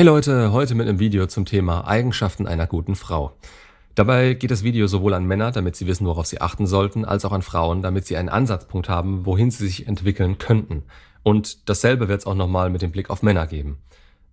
Hey 0.00 0.06
Leute, 0.06 0.50
heute 0.52 0.74
mit 0.74 0.88
einem 0.88 0.98
Video 0.98 1.26
zum 1.26 1.44
Thema 1.44 1.86
Eigenschaften 1.86 2.46
einer 2.46 2.66
guten 2.66 2.94
Frau. 2.94 3.32
Dabei 3.94 4.32
geht 4.32 4.50
das 4.50 4.62
Video 4.62 4.86
sowohl 4.86 5.12
an 5.12 5.26
Männer, 5.26 5.52
damit 5.52 5.76
sie 5.76 5.86
wissen, 5.86 6.06
worauf 6.06 6.24
sie 6.24 6.40
achten 6.40 6.66
sollten, 6.66 7.04
als 7.04 7.26
auch 7.26 7.32
an 7.32 7.42
Frauen, 7.42 7.82
damit 7.82 8.06
sie 8.06 8.16
einen 8.16 8.30
Ansatzpunkt 8.30 8.88
haben, 8.88 9.26
wohin 9.26 9.50
sie 9.50 9.66
sich 9.66 9.86
entwickeln 9.86 10.38
könnten. 10.38 10.84
Und 11.22 11.68
dasselbe 11.68 12.08
wird 12.08 12.20
es 12.20 12.26
auch 12.26 12.34
nochmal 12.34 12.70
mit 12.70 12.80
dem 12.80 12.92
Blick 12.92 13.10
auf 13.10 13.22
Männer 13.22 13.46
geben. 13.46 13.76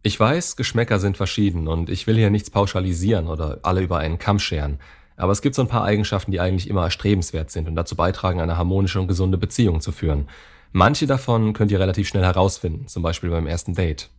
Ich 0.03 0.17
weiß, 0.17 0.55
Geschmäcker 0.55 0.99
sind 0.99 1.17
verschieden 1.17 1.67
und 1.67 1.89
ich 1.89 2.07
will 2.07 2.15
hier 2.15 2.29
nichts 2.29 2.49
pauschalisieren 2.49 3.27
oder 3.27 3.59
alle 3.63 3.81
über 3.81 3.97
einen 3.97 4.19
Kamm 4.19 4.39
scheren. 4.39 4.79
Aber 5.17 5.33
es 5.33 5.41
gibt 5.41 5.55
so 5.55 5.63
ein 5.63 5.67
paar 5.67 5.83
Eigenschaften, 5.83 6.31
die 6.31 6.39
eigentlich 6.39 6.69
immer 6.69 6.83
erstrebenswert 6.83 7.51
sind 7.51 7.67
und 7.67 7.75
dazu 7.75 7.97
beitragen, 7.97 8.39
eine 8.39 8.55
harmonische 8.57 9.01
und 9.01 9.09
gesunde 9.09 9.37
Beziehung 9.37 9.81
zu 9.81 9.91
führen. 9.91 10.29
Manche 10.71 11.07
davon 11.07 11.51
könnt 11.51 11.71
ihr 11.71 11.79
relativ 11.81 12.07
schnell 12.07 12.23
herausfinden, 12.23 12.87
zum 12.87 13.03
Beispiel 13.03 13.31
beim 13.31 13.47
ersten 13.47 13.73
Date. 13.73 14.09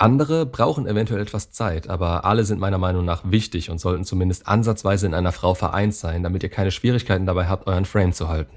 Andere 0.00 0.46
brauchen 0.46 0.86
eventuell 0.86 1.20
etwas 1.20 1.50
Zeit, 1.50 1.90
aber 1.90 2.24
alle 2.24 2.44
sind 2.44 2.58
meiner 2.58 2.78
Meinung 2.78 3.04
nach 3.04 3.20
wichtig 3.30 3.68
und 3.68 3.78
sollten 3.78 4.04
zumindest 4.04 4.48
ansatzweise 4.48 5.04
in 5.04 5.12
einer 5.12 5.30
Frau 5.30 5.52
vereint 5.52 5.94
sein, 5.94 6.22
damit 6.22 6.42
ihr 6.42 6.48
keine 6.48 6.70
Schwierigkeiten 6.70 7.26
dabei 7.26 7.48
habt, 7.48 7.66
euren 7.66 7.84
Frame 7.84 8.14
zu 8.14 8.28
halten. 8.28 8.56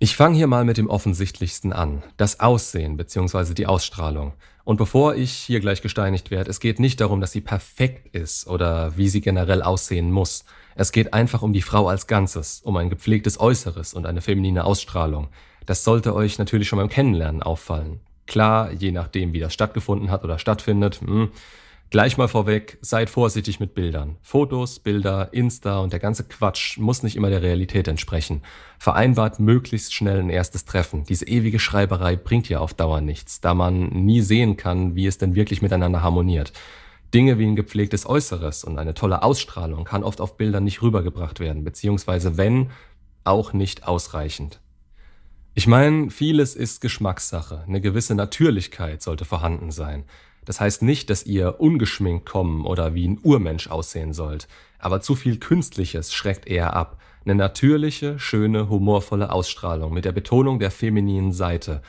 Ich 0.00 0.16
fange 0.16 0.34
hier 0.34 0.48
mal 0.48 0.64
mit 0.64 0.76
dem 0.76 0.90
offensichtlichsten 0.90 1.72
an, 1.72 2.02
das 2.16 2.40
Aussehen 2.40 2.96
bzw. 2.96 3.54
die 3.54 3.68
Ausstrahlung. 3.68 4.32
Und 4.64 4.76
bevor 4.76 5.14
ich 5.14 5.30
hier 5.30 5.60
gleich 5.60 5.80
gesteinigt 5.80 6.32
werde, 6.32 6.50
es 6.50 6.58
geht 6.58 6.80
nicht 6.80 7.00
darum, 7.00 7.20
dass 7.20 7.30
sie 7.30 7.40
perfekt 7.40 8.12
ist 8.12 8.48
oder 8.48 8.96
wie 8.96 9.08
sie 9.08 9.20
generell 9.20 9.62
aussehen 9.62 10.10
muss. 10.10 10.44
Es 10.74 10.90
geht 10.90 11.14
einfach 11.14 11.42
um 11.42 11.52
die 11.52 11.62
Frau 11.62 11.86
als 11.86 12.08
Ganzes, 12.08 12.62
um 12.64 12.76
ein 12.78 12.90
gepflegtes 12.90 13.38
Äußeres 13.38 13.94
und 13.94 14.06
eine 14.06 14.22
feminine 14.22 14.64
Ausstrahlung. 14.64 15.28
Das 15.66 15.84
sollte 15.84 16.16
euch 16.16 16.36
natürlich 16.38 16.66
schon 16.66 16.80
beim 16.80 16.88
Kennenlernen 16.88 17.44
auffallen. 17.44 18.00
Klar, 18.26 18.72
je 18.72 18.92
nachdem, 18.92 19.32
wie 19.32 19.40
das 19.40 19.52
stattgefunden 19.52 20.10
hat 20.10 20.24
oder 20.24 20.38
stattfindet. 20.38 21.00
Hm, 21.00 21.30
gleich 21.90 22.16
mal 22.16 22.28
vorweg, 22.28 22.78
seid 22.80 23.10
vorsichtig 23.10 23.60
mit 23.60 23.74
Bildern. 23.74 24.16
Fotos, 24.22 24.78
Bilder, 24.78 25.32
Insta 25.32 25.80
und 25.80 25.92
der 25.92 26.00
ganze 26.00 26.24
Quatsch 26.24 26.78
muss 26.78 27.02
nicht 27.02 27.16
immer 27.16 27.30
der 27.30 27.42
Realität 27.42 27.86
entsprechen. 27.86 28.42
Vereinbart 28.78 29.40
möglichst 29.40 29.94
schnell 29.94 30.20
ein 30.20 30.30
erstes 30.30 30.64
Treffen. 30.64 31.04
Diese 31.04 31.26
ewige 31.26 31.58
Schreiberei 31.58 32.16
bringt 32.16 32.48
ja 32.48 32.60
auf 32.60 32.74
Dauer 32.74 33.00
nichts, 33.00 33.40
da 33.40 33.54
man 33.54 33.88
nie 33.88 34.22
sehen 34.22 34.56
kann, 34.56 34.94
wie 34.94 35.06
es 35.06 35.18
denn 35.18 35.34
wirklich 35.34 35.60
miteinander 35.62 36.02
harmoniert. 36.02 36.52
Dinge 37.12 37.38
wie 37.38 37.46
ein 37.46 37.54
gepflegtes 37.54 38.06
Äußeres 38.06 38.64
und 38.64 38.76
eine 38.76 38.94
tolle 38.94 39.22
Ausstrahlung 39.22 39.84
kann 39.84 40.02
oft 40.02 40.20
auf 40.20 40.36
Bildern 40.36 40.64
nicht 40.64 40.82
rübergebracht 40.82 41.38
werden, 41.38 41.62
beziehungsweise 41.62 42.36
wenn, 42.36 42.70
auch 43.22 43.52
nicht 43.52 43.86
ausreichend. 43.86 44.60
Ich 45.56 45.68
meine, 45.68 46.10
vieles 46.10 46.56
ist 46.56 46.80
Geschmackssache. 46.80 47.62
Eine 47.68 47.80
gewisse 47.80 48.16
Natürlichkeit 48.16 49.02
sollte 49.02 49.24
vorhanden 49.24 49.70
sein. 49.70 50.02
Das 50.44 50.60
heißt 50.60 50.82
nicht, 50.82 51.10
dass 51.10 51.26
ihr 51.26 51.60
ungeschminkt 51.60 52.26
kommen 52.26 52.66
oder 52.66 52.94
wie 52.94 53.06
ein 53.06 53.20
Urmensch 53.22 53.68
aussehen 53.70 54.12
sollt. 54.12 54.48
Aber 54.80 55.00
zu 55.00 55.14
viel 55.14 55.38
Künstliches 55.38 56.12
schreckt 56.12 56.48
eher 56.48 56.74
ab. 56.74 56.98
Eine 57.24 57.36
natürliche, 57.36 58.18
schöne, 58.18 58.68
humorvolle 58.68 59.30
Ausstrahlung 59.30 59.94
mit 59.94 60.04
der 60.04 60.10
Betonung 60.10 60.58
der 60.58 60.72
femininen 60.72 61.32
Seite. 61.32 61.82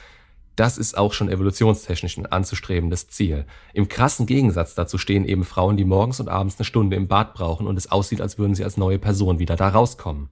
Das 0.55 0.77
ist 0.77 0.95
auch 0.95 1.13
schon 1.13 1.27
evolutionstechnisch 1.27 2.17
ein 2.17 2.27
anzustrebendes 2.27 3.09
Ziel. 3.09 3.47
Im 3.73 3.89
krassen 3.89 4.27
Gegensatz 4.27 4.75
dazu 4.75 4.99
stehen 4.99 5.25
eben 5.25 5.43
Frauen, 5.43 5.75
die 5.75 5.85
morgens 5.85 6.19
und 6.19 6.29
abends 6.29 6.59
eine 6.59 6.65
Stunde 6.65 6.95
im 6.95 7.07
Bad 7.07 7.33
brauchen 7.33 7.65
und 7.65 7.77
es 7.77 7.91
aussieht, 7.91 8.21
als 8.21 8.37
würden 8.37 8.53
sie 8.53 8.63
als 8.63 8.77
neue 8.77 8.99
Person 8.99 9.39
wieder 9.39 9.55
da 9.55 9.69
rauskommen. 9.69 10.29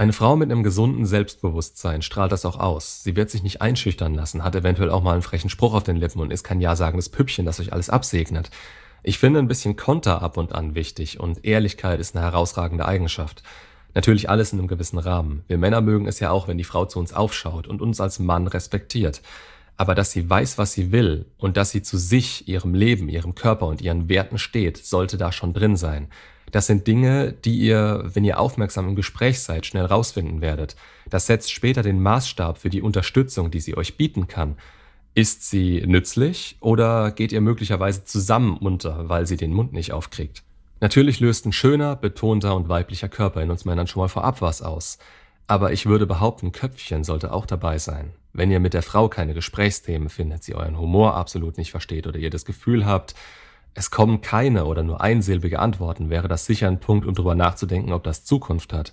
Eine 0.00 0.14
Frau 0.14 0.34
mit 0.34 0.50
einem 0.50 0.62
gesunden 0.62 1.04
Selbstbewusstsein 1.04 2.00
strahlt 2.00 2.32
das 2.32 2.46
auch 2.46 2.58
aus. 2.58 3.04
Sie 3.04 3.16
wird 3.16 3.28
sich 3.28 3.42
nicht 3.42 3.60
einschüchtern 3.60 4.14
lassen, 4.14 4.42
hat 4.42 4.54
eventuell 4.54 4.88
auch 4.88 5.02
mal 5.02 5.12
einen 5.12 5.20
frechen 5.20 5.50
Spruch 5.50 5.74
auf 5.74 5.82
den 5.82 5.96
Lippen 5.96 6.20
und 6.20 6.32
ist 6.32 6.42
kein 6.42 6.62
ja-sagendes 6.62 7.10
Püppchen, 7.10 7.44
das 7.44 7.60
euch 7.60 7.74
alles 7.74 7.90
absegnet. 7.90 8.50
Ich 9.02 9.18
finde 9.18 9.40
ein 9.40 9.46
bisschen 9.46 9.76
Konter 9.76 10.22
ab 10.22 10.38
und 10.38 10.54
an 10.54 10.74
wichtig 10.74 11.20
und 11.20 11.44
Ehrlichkeit 11.44 12.00
ist 12.00 12.16
eine 12.16 12.24
herausragende 12.24 12.86
Eigenschaft. 12.86 13.42
Natürlich 13.92 14.30
alles 14.30 14.54
in 14.54 14.58
einem 14.58 14.68
gewissen 14.68 14.98
Rahmen. 14.98 15.44
Wir 15.48 15.58
Männer 15.58 15.82
mögen 15.82 16.08
es 16.08 16.18
ja 16.18 16.30
auch, 16.30 16.48
wenn 16.48 16.56
die 16.56 16.64
Frau 16.64 16.86
zu 16.86 16.98
uns 16.98 17.12
aufschaut 17.12 17.66
und 17.66 17.82
uns 17.82 18.00
als 18.00 18.18
Mann 18.20 18.46
respektiert. 18.46 19.20
Aber 19.76 19.94
dass 19.94 20.12
sie 20.12 20.30
weiß, 20.30 20.56
was 20.56 20.72
sie 20.72 20.92
will 20.92 21.26
und 21.36 21.58
dass 21.58 21.72
sie 21.72 21.82
zu 21.82 21.98
sich, 21.98 22.48
ihrem 22.48 22.72
Leben, 22.72 23.10
ihrem 23.10 23.34
Körper 23.34 23.66
und 23.66 23.82
ihren 23.82 24.08
Werten 24.08 24.38
steht, 24.38 24.78
sollte 24.78 25.18
da 25.18 25.30
schon 25.30 25.52
drin 25.52 25.76
sein. 25.76 26.08
Das 26.50 26.66
sind 26.66 26.86
Dinge, 26.86 27.32
die 27.32 27.58
ihr, 27.58 28.02
wenn 28.04 28.24
ihr 28.24 28.40
aufmerksam 28.40 28.88
im 28.88 28.96
Gespräch 28.96 29.40
seid, 29.40 29.66
schnell 29.66 29.84
rausfinden 29.84 30.40
werdet. 30.40 30.76
Das 31.08 31.26
setzt 31.26 31.52
später 31.52 31.82
den 31.82 32.02
Maßstab 32.02 32.58
für 32.58 32.70
die 32.70 32.82
Unterstützung, 32.82 33.50
die 33.50 33.60
sie 33.60 33.76
euch 33.76 33.96
bieten 33.96 34.26
kann. 34.26 34.56
Ist 35.14 35.48
sie 35.48 35.82
nützlich 35.86 36.56
oder 36.60 37.10
geht 37.10 37.32
ihr 37.32 37.40
möglicherweise 37.40 38.04
zusammen 38.04 38.56
unter, 38.56 39.08
weil 39.08 39.26
sie 39.26 39.36
den 39.36 39.52
Mund 39.52 39.72
nicht 39.72 39.92
aufkriegt? 39.92 40.42
Natürlich 40.80 41.20
löst 41.20 41.46
ein 41.46 41.52
schöner, 41.52 41.94
betonter 41.94 42.56
und 42.56 42.68
weiblicher 42.68 43.08
Körper 43.08 43.42
in 43.42 43.50
uns 43.50 43.64
Männern 43.64 43.86
schon 43.86 44.00
mal 44.00 44.08
vorab 44.08 44.40
was 44.40 44.62
aus. 44.62 44.98
Aber 45.46 45.72
ich 45.72 45.86
würde 45.86 46.06
behaupten, 46.06 46.52
Köpfchen 46.52 47.04
sollte 47.04 47.32
auch 47.32 47.44
dabei 47.44 47.78
sein. 47.78 48.12
Wenn 48.32 48.50
ihr 48.50 48.60
mit 48.60 48.72
der 48.72 48.82
Frau 48.82 49.08
keine 49.08 49.34
Gesprächsthemen 49.34 50.08
findet, 50.08 50.44
sie 50.44 50.54
euren 50.54 50.78
Humor 50.78 51.16
absolut 51.16 51.58
nicht 51.58 51.72
versteht 51.72 52.06
oder 52.06 52.18
ihr 52.18 52.30
das 52.30 52.44
Gefühl 52.44 52.86
habt, 52.86 53.14
es 53.74 53.90
kommen 53.90 54.20
keine 54.20 54.66
oder 54.66 54.82
nur 54.82 55.00
einsilbige 55.00 55.58
Antworten, 55.58 56.10
wäre 56.10 56.28
das 56.28 56.46
sicher 56.46 56.68
ein 56.68 56.80
Punkt, 56.80 57.06
um 57.06 57.14
darüber 57.14 57.34
nachzudenken, 57.34 57.92
ob 57.92 58.02
das 58.02 58.24
Zukunft 58.24 58.72
hat. 58.72 58.92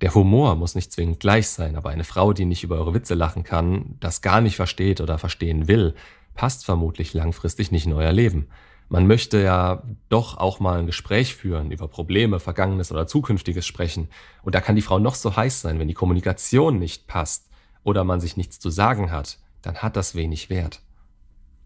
Der 0.00 0.14
Humor 0.14 0.56
muss 0.56 0.74
nicht 0.74 0.92
zwingend 0.92 1.20
gleich 1.20 1.48
sein, 1.48 1.76
aber 1.76 1.90
eine 1.90 2.04
Frau, 2.04 2.32
die 2.32 2.44
nicht 2.44 2.64
über 2.64 2.76
eure 2.76 2.94
Witze 2.94 3.14
lachen 3.14 3.44
kann, 3.44 3.96
das 4.00 4.20
gar 4.20 4.40
nicht 4.40 4.56
versteht 4.56 5.00
oder 5.00 5.18
verstehen 5.18 5.68
will, 5.68 5.94
passt 6.34 6.64
vermutlich 6.64 7.14
langfristig 7.14 7.72
nicht 7.72 7.86
in 7.86 7.92
euer 7.92 8.12
Leben. 8.12 8.48
Man 8.88 9.06
möchte 9.06 9.42
ja 9.42 9.82
doch 10.08 10.36
auch 10.36 10.60
mal 10.60 10.78
ein 10.78 10.86
Gespräch 10.86 11.34
führen, 11.34 11.72
über 11.72 11.88
Probleme, 11.88 12.38
Vergangenes 12.38 12.92
oder 12.92 13.06
Zukünftiges 13.06 13.66
sprechen. 13.66 14.08
Und 14.42 14.54
da 14.54 14.60
kann 14.60 14.76
die 14.76 14.82
Frau 14.82 14.98
noch 14.98 15.16
so 15.16 15.34
heiß 15.34 15.60
sein, 15.60 15.78
wenn 15.78 15.88
die 15.88 15.94
Kommunikation 15.94 16.78
nicht 16.78 17.08
passt 17.08 17.48
oder 17.82 18.04
man 18.04 18.20
sich 18.20 18.36
nichts 18.36 18.60
zu 18.60 18.70
sagen 18.70 19.10
hat, 19.10 19.38
dann 19.62 19.78
hat 19.78 19.96
das 19.96 20.14
wenig 20.14 20.50
Wert. 20.50 20.82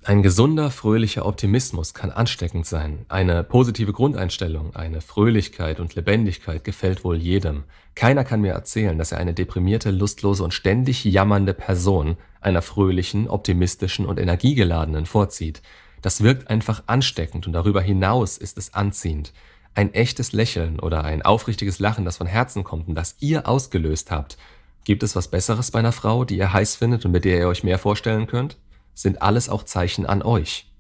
Ein 0.02 0.22
gesunder, 0.22 0.70
fröhlicher 0.70 1.26
Optimismus 1.26 1.92
kann 1.92 2.10
ansteckend 2.10 2.64
sein. 2.64 3.04
Eine 3.10 3.44
positive 3.44 3.92
Grundeinstellung, 3.92 4.74
eine 4.74 5.02
Fröhlichkeit 5.02 5.78
und 5.78 5.94
Lebendigkeit 5.94 6.64
gefällt 6.64 7.04
wohl 7.04 7.18
jedem. 7.18 7.64
Keiner 7.94 8.24
kann 8.24 8.40
mir 8.40 8.54
erzählen, 8.54 8.96
dass 8.96 9.12
er 9.12 9.18
eine 9.18 9.34
deprimierte, 9.34 9.90
lustlose 9.90 10.42
und 10.42 10.54
ständig 10.54 11.04
jammernde 11.04 11.52
Person 11.52 12.16
einer 12.40 12.62
fröhlichen, 12.62 13.28
optimistischen 13.28 14.06
und 14.06 14.18
energiegeladenen 14.18 15.04
vorzieht. 15.04 15.60
Das 16.00 16.22
wirkt 16.22 16.48
einfach 16.48 16.84
ansteckend 16.86 17.46
und 17.46 17.52
darüber 17.52 17.82
hinaus 17.82 18.38
ist 18.38 18.56
es 18.56 18.72
anziehend. 18.72 19.34
Ein 19.74 19.92
echtes 19.92 20.32
Lächeln 20.32 20.80
oder 20.80 21.04
ein 21.04 21.20
aufrichtiges 21.20 21.78
Lachen, 21.78 22.06
das 22.06 22.16
von 22.16 22.26
Herzen 22.26 22.64
kommt 22.64 22.88
und 22.88 22.94
das 22.94 23.16
ihr 23.20 23.46
ausgelöst 23.46 24.10
habt. 24.10 24.38
Gibt 24.84 25.02
es 25.02 25.14
was 25.14 25.28
Besseres 25.28 25.70
bei 25.70 25.78
einer 25.78 25.92
Frau, 25.92 26.24
die 26.24 26.38
ihr 26.38 26.54
heiß 26.54 26.76
findet 26.76 27.04
und 27.04 27.12
mit 27.12 27.26
der 27.26 27.38
ihr 27.38 27.48
euch 27.48 27.64
mehr 27.64 27.78
vorstellen 27.78 28.26
könnt? 28.26 28.56
Sind 29.00 29.22
alles 29.22 29.48
auch 29.48 29.62
Zeichen 29.62 30.04
an 30.04 30.22
euch. 30.22 30.70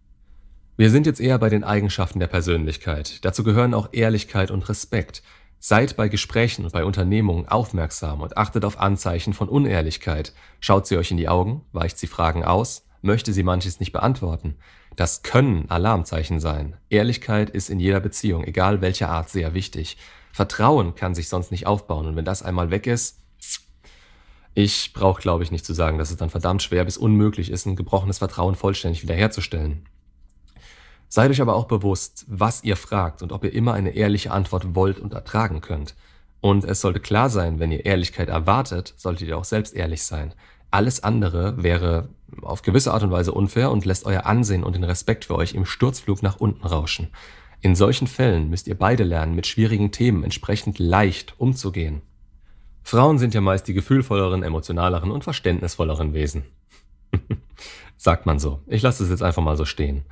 Wir 0.76 0.90
sind 0.90 1.06
jetzt 1.06 1.20
eher 1.20 1.38
bei 1.38 1.48
den 1.48 1.64
Eigenschaften 1.64 2.20
der 2.20 2.26
Persönlichkeit. 2.26 3.24
Dazu 3.24 3.44
gehören 3.44 3.74
auch 3.74 3.88
Ehrlichkeit 3.92 4.50
und 4.50 4.68
Respekt. 4.68 5.22
Seid 5.58 5.96
bei 5.96 6.08
Gesprächen 6.08 6.64
und 6.64 6.72
bei 6.72 6.84
Unternehmungen 6.84 7.46
aufmerksam 7.48 8.20
und 8.22 8.36
achtet 8.36 8.64
auf 8.64 8.78
Anzeichen 8.78 9.34
von 9.34 9.48
Unehrlichkeit. 9.48 10.32
Schaut 10.58 10.86
sie 10.86 10.96
euch 10.96 11.10
in 11.10 11.18
die 11.18 11.28
Augen, 11.28 11.66
weicht 11.72 11.98
sie 11.98 12.06
Fragen 12.06 12.44
aus, 12.44 12.86
möchte 13.02 13.32
sie 13.32 13.42
manches 13.42 13.78
nicht 13.78 13.92
beantworten. 13.92 14.56
Das 14.96 15.22
können 15.22 15.70
Alarmzeichen 15.70 16.40
sein. 16.40 16.76
Ehrlichkeit 16.88 17.50
ist 17.50 17.68
in 17.68 17.78
jeder 17.80 18.00
Beziehung, 18.00 18.44
egal 18.44 18.80
welcher 18.80 19.10
Art, 19.10 19.28
sehr 19.28 19.54
wichtig. 19.54 19.98
Vertrauen 20.32 20.94
kann 20.94 21.14
sich 21.14 21.28
sonst 21.28 21.50
nicht 21.50 21.66
aufbauen 21.66 22.06
und 22.06 22.16
wenn 22.16 22.24
das 22.24 22.42
einmal 22.42 22.70
weg 22.70 22.86
ist, 22.86 23.19
ich 24.54 24.92
brauche, 24.92 25.22
glaube 25.22 25.44
ich, 25.44 25.50
nicht 25.50 25.64
zu 25.64 25.74
sagen, 25.74 25.98
dass 25.98 26.10
es 26.10 26.16
dann 26.16 26.30
verdammt 26.30 26.62
schwer 26.62 26.84
bis 26.84 26.96
unmöglich 26.96 27.50
ist, 27.50 27.66
ein 27.66 27.76
gebrochenes 27.76 28.18
Vertrauen 28.18 28.54
vollständig 28.54 29.02
wiederherzustellen. 29.02 29.86
Seid 31.08 31.30
euch 31.30 31.40
aber 31.40 31.56
auch 31.56 31.66
bewusst, 31.66 32.24
was 32.28 32.62
ihr 32.62 32.76
fragt 32.76 33.22
und 33.22 33.32
ob 33.32 33.44
ihr 33.44 33.52
immer 33.52 33.74
eine 33.74 33.90
ehrliche 33.90 34.30
Antwort 34.30 34.74
wollt 34.74 34.98
und 34.98 35.12
ertragen 35.12 35.60
könnt. 35.60 35.94
Und 36.40 36.64
es 36.64 36.80
sollte 36.80 37.00
klar 37.00 37.28
sein, 37.30 37.58
wenn 37.58 37.72
ihr 37.72 37.84
Ehrlichkeit 37.84 38.28
erwartet, 38.28 38.94
solltet 38.96 39.28
ihr 39.28 39.36
auch 39.36 39.44
selbst 39.44 39.74
ehrlich 39.74 40.04
sein. 40.04 40.34
Alles 40.70 41.02
andere 41.02 41.62
wäre 41.62 42.08
auf 42.42 42.62
gewisse 42.62 42.94
Art 42.94 43.02
und 43.02 43.10
Weise 43.10 43.32
unfair 43.32 43.72
und 43.72 43.84
lässt 43.84 44.06
euer 44.06 44.26
Ansehen 44.26 44.62
und 44.62 44.74
den 44.74 44.84
Respekt 44.84 45.24
für 45.24 45.34
euch 45.34 45.54
im 45.54 45.66
Sturzflug 45.66 46.22
nach 46.22 46.36
unten 46.36 46.64
rauschen. 46.64 47.08
In 47.60 47.74
solchen 47.74 48.06
Fällen 48.06 48.48
müsst 48.48 48.68
ihr 48.68 48.78
beide 48.78 49.02
lernen, 49.02 49.34
mit 49.34 49.46
schwierigen 49.46 49.90
Themen 49.90 50.24
entsprechend 50.24 50.78
leicht 50.78 51.34
umzugehen. 51.38 52.02
Frauen 52.82 53.18
sind 53.18 53.34
ja 53.34 53.40
meist 53.40 53.68
die 53.68 53.74
gefühlvolleren, 53.74 54.42
emotionaleren 54.42 55.10
und 55.10 55.24
verständnisvolleren 55.24 56.14
Wesen. 56.14 56.44
Sagt 57.96 58.26
man 58.26 58.38
so. 58.38 58.60
Ich 58.66 58.82
lasse 58.82 59.04
es 59.04 59.10
jetzt 59.10 59.22
einfach 59.22 59.42
mal 59.42 59.56
so 59.56 59.64
stehen. 59.64 60.04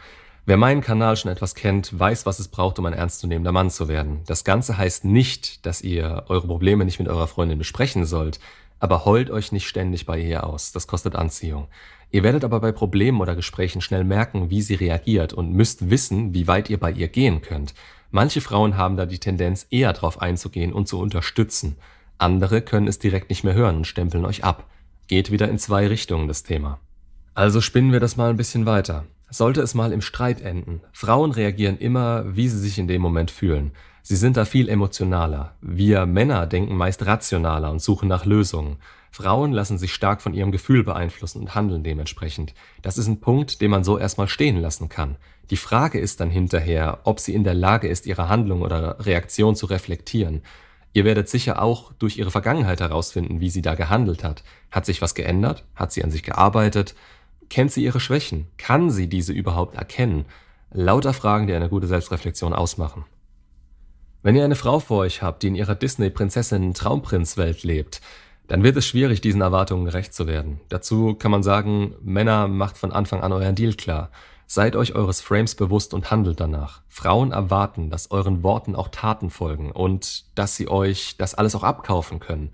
Wer 0.45 0.57
meinen 0.57 0.81
Kanal 0.81 1.17
schon 1.17 1.31
etwas 1.31 1.55
kennt, 1.55 1.99
weiß, 1.99 2.25
was 2.25 2.39
es 2.39 2.49
braucht, 2.49 2.79
um 2.79 2.87
ein 2.87 2.95
ernstzunehmender 2.95 3.53
Mann 3.53 3.71
zu 3.71 3.89
werden. 3.89 4.21
Das 4.27 4.45
Ganze 4.45 4.79
heißt 4.79 5.05
nicht, 5.05 5.67
dass 5.67 5.83
ihr 5.83 6.25
eure 6.29 6.47
Probleme 6.47 6.85
nicht 6.85 6.99
mit 6.99 7.09
eurer 7.09 7.27
Freundin 7.27 7.59
besprechen 7.59 8.07
sollt, 8.07 8.41
Aber 8.81 9.05
heult 9.05 9.31
euch 9.31 9.53
nicht 9.53 9.67
ständig 9.67 10.07
bei 10.07 10.19
ihr 10.21 10.45
aus, 10.45 10.73
das 10.73 10.87
kostet 10.87 11.17
Anziehung. 11.17 11.69
Ihr 12.11 12.23
werdet 12.23 12.45
aber 12.45 12.61
bei 12.61 12.73
Problemen 12.73 13.21
oder 13.21 13.35
Gesprächen 13.35 13.81
schnell 13.81 14.05
merken, 14.05 14.51
wie 14.51 14.63
sie 14.63 14.75
reagiert 14.75 15.33
und 15.33 15.53
müsst 15.53 15.91
wissen, 15.91 16.33
wie 16.33 16.47
weit 16.47 16.71
ihr 16.71 16.79
bei 16.79 16.93
ihr 16.93 17.09
gehen 17.09 17.43
könnt. 17.43 17.75
Manche 18.11 18.41
Frauen 18.41 18.77
haben 18.77 18.97
da 18.97 19.05
die 19.05 19.19
Tendenz, 19.19 19.67
eher 19.71 19.93
drauf 19.93 20.23
einzugehen 20.23 20.73
und 20.73 20.89
zu 20.89 20.99
unterstützen. 20.99 21.77
Andere 22.19 22.61
können 22.63 22.89
es 22.89 22.99
direkt 22.99 23.31
nicht 23.31 23.45
mehr 23.45 23.55
hören 23.55 23.77
und 23.77 23.87
stempeln 23.87 24.25
euch 24.25 24.45
ab. 24.45 24.69
Geht 25.07 25.31
wieder 25.31 25.49
in 25.49 25.59
zwei 25.59 25.87
Richtungen 25.87 26.29
das 26.29 26.43
Thema. 26.43 26.81
Also 27.35 27.61
spinnen 27.61 27.93
wir 27.93 28.01
das 28.01 28.17
mal 28.17 28.31
ein 28.31 28.37
bisschen 28.37 28.67
weiter. 28.67 29.05
Sollte 29.31 29.61
es 29.61 29.75
mal 29.75 29.93
im 29.93 30.01
Streit 30.01 30.41
enden. 30.41 30.81
Frauen 30.93 31.31
reagieren 31.31 31.79
immer, 31.79 32.25
wie 32.35 32.49
sie 32.49 32.59
sich 32.59 32.79
in 32.79 32.89
dem 32.89 33.01
Moment 33.01 33.31
fühlen. 33.31 33.73
Sie 34.03 34.17
sind 34.17 34.37
da 34.37 34.45
viel 34.45 34.69
emotionaler. 34.69 35.55
Wir 35.61 36.07
Männer 36.07 36.47
denken 36.47 36.77
meist 36.77 37.05
rationaler 37.07 37.71
und 37.71 37.83
suchen 37.83 38.09
nach 38.09 38.25
Lösungen. 38.25 38.79
Frauen 39.11 39.53
lassen 39.53 39.79
sich 39.79 39.93
stark 39.93 40.23
von 40.23 40.35
ihrem 40.35 40.51
Gefühl 40.51 40.83
beeinflussen 40.83 41.43
und 41.43 41.55
handeln 41.55 41.85
dementsprechend. 41.85 42.55
Das 42.83 42.99
ist 42.99 43.07
ein 43.07 43.21
Punkt, 43.21 43.61
den 43.61 43.71
man 43.71 43.85
so 43.85 43.99
erstmal 43.99 44.29
stehen 44.29 44.57
lassen 44.57 44.89
kann. 44.89 45.17
Die 45.51 45.57
Frage 45.57 45.99
ist 45.99 46.21
dann 46.21 46.31
hinterher, 46.31 47.01
ob 47.05 47.21
sie 47.21 47.35
in 47.35 47.45
der 47.45 47.55
Lage 47.55 47.89
ist, 47.89 48.07
ihre 48.07 48.29
Handlung 48.29 48.63
oder 48.63 49.05
Reaktion 49.05 49.57
zu 49.57 49.67
reflektieren. 49.67 50.43
Ihr 50.99 51.05
werdet 51.05 51.29
sicher 51.29 51.63
auch 51.63 51.93
durch 51.93 52.19
ihre 52.19 52.33
Vergangenheit 52.33 52.81
herausfinden, 52.81 53.39
wie 53.39 53.51
sie 53.51 53.63
da 53.63 53.77
gehandelt 53.77 54.25
hat. 54.25 54.43
Hat 54.73 54.85
sich 54.85 55.01
was 55.01 55.15
geändert? 55.15 55.63
Hat 55.77 55.93
sie 55.93 56.03
an 56.03 56.11
sich 56.11 56.25
gearbeitet? 56.25 56.97
Kennt 57.49 57.71
sie 57.71 57.85
ihre 57.85 58.01
Schwächen? 58.01 58.49
Kann 58.57 58.91
sie 58.91 59.09
diese 59.09 59.33
überhaupt 59.33 59.77
erkennen? 59.77 60.25
Lauter 60.73 61.13
Fragen, 61.13 61.47
die 61.47 61.55
eine 61.55 61.69
gute 61.69 61.87
Selbstreflexion 61.87 62.53
ausmachen. 62.53 63.05
Wenn 64.25 64.35
ihr 64.35 64.45
eine 64.45 64.57
Frau 64.57 64.81
vor 64.81 64.99
euch 64.99 65.23
habt, 65.23 65.45
die 65.45 65.47
in 65.47 65.55
ihrer 65.55 65.77
Disney-Prinzessin-Traumprinz-Welt 65.77 67.63
lebt, 67.63 68.01
dann 68.49 68.65
wird 68.65 68.77
es 68.77 68.89
schwierig, 68.89 69.21
diesen 69.21 69.41
Erwartungen 69.41 69.85
gerecht 69.85 70.13
zu 70.13 70.27
werden. 70.27 70.61
Dazu 70.69 71.15
kann 71.15 71.31
man 71.31 71.45
sagen, 71.45 71.95
Männer 72.03 72.49
macht 72.49 72.77
von 72.77 72.91
Anfang 72.91 73.21
an 73.21 73.31
euren 73.31 73.55
Deal 73.55 73.75
klar. 73.75 74.11
Seid 74.51 74.77
euch 74.77 74.95
eures 74.95 75.21
Frames 75.21 75.55
bewusst 75.55 75.93
und 75.93 76.11
handelt 76.11 76.41
danach. 76.41 76.81
Frauen 76.89 77.33
erwarten, 77.33 77.91
dass 77.91 78.11
euren 78.11 78.43
Worten 78.43 78.77
auch 78.77 78.89
Taten 78.89 79.29
folgen 79.29 79.71
und 79.71 80.25
dass 80.39 80.57
sie 80.57 80.69
euch 80.69 81.17
das 81.19 81.35
alles 81.35 81.55
auch 81.55 81.63
abkaufen 81.63 82.19
können. 82.19 82.53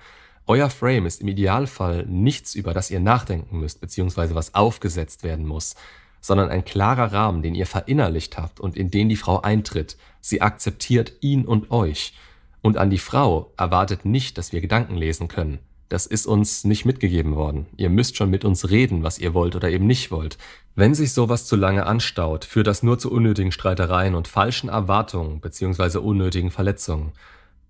Euer 0.48 0.70
Frame 0.70 1.06
ist 1.06 1.20
im 1.20 1.28
Idealfall 1.28 2.04
nichts, 2.06 2.56
über 2.56 2.74
das 2.74 2.90
ihr 2.90 2.98
nachdenken 2.98 3.60
müsst, 3.60 3.80
beziehungsweise 3.80 4.34
was 4.34 4.56
aufgesetzt 4.56 5.22
werden 5.22 5.46
muss, 5.46 5.76
sondern 6.20 6.48
ein 6.48 6.64
klarer 6.64 7.12
Rahmen, 7.12 7.42
den 7.42 7.54
ihr 7.54 7.64
verinnerlicht 7.64 8.38
habt 8.38 8.58
und 8.58 8.76
in 8.76 8.90
den 8.90 9.08
die 9.08 9.14
Frau 9.14 9.42
eintritt. 9.42 9.96
Sie 10.20 10.42
akzeptiert 10.42 11.12
ihn 11.20 11.46
und 11.46 11.70
euch. 11.70 12.14
Und 12.60 12.76
an 12.76 12.90
die 12.90 12.98
Frau 12.98 13.52
erwartet 13.56 14.04
nicht, 14.04 14.36
dass 14.36 14.52
wir 14.52 14.60
Gedanken 14.60 14.96
lesen 14.96 15.28
können. 15.28 15.60
Das 15.88 16.06
ist 16.06 16.26
uns 16.26 16.64
nicht 16.64 16.84
mitgegeben 16.84 17.36
worden. 17.36 17.66
Ihr 17.76 17.90
müsst 17.90 18.16
schon 18.16 18.30
mit 18.30 18.44
uns 18.44 18.70
reden, 18.70 19.02
was 19.02 19.18
ihr 19.18 19.34
wollt 19.34 19.54
oder 19.54 19.70
eben 19.70 19.86
nicht 19.86 20.10
wollt. 20.10 20.38
Wenn 20.74 20.94
sich 20.94 21.12
sowas 21.12 21.46
zu 21.46 21.56
lange 21.56 21.86
anstaut, 21.86 22.44
führt 22.44 22.66
das 22.66 22.82
nur 22.82 22.98
zu 22.98 23.12
unnötigen 23.12 23.52
Streitereien 23.52 24.14
und 24.14 24.26
falschen 24.26 24.68
Erwartungen 24.68 25.40
bzw. 25.40 25.98
unnötigen 25.98 26.50
Verletzungen. 26.50 27.12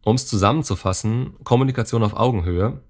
Um 0.03 0.17
es 0.17 0.27
zusammenzufassen, 0.27 1.35
Kommunikation 1.45 2.03
auf 2.03 2.15
Augenhöhe, 2.15 2.81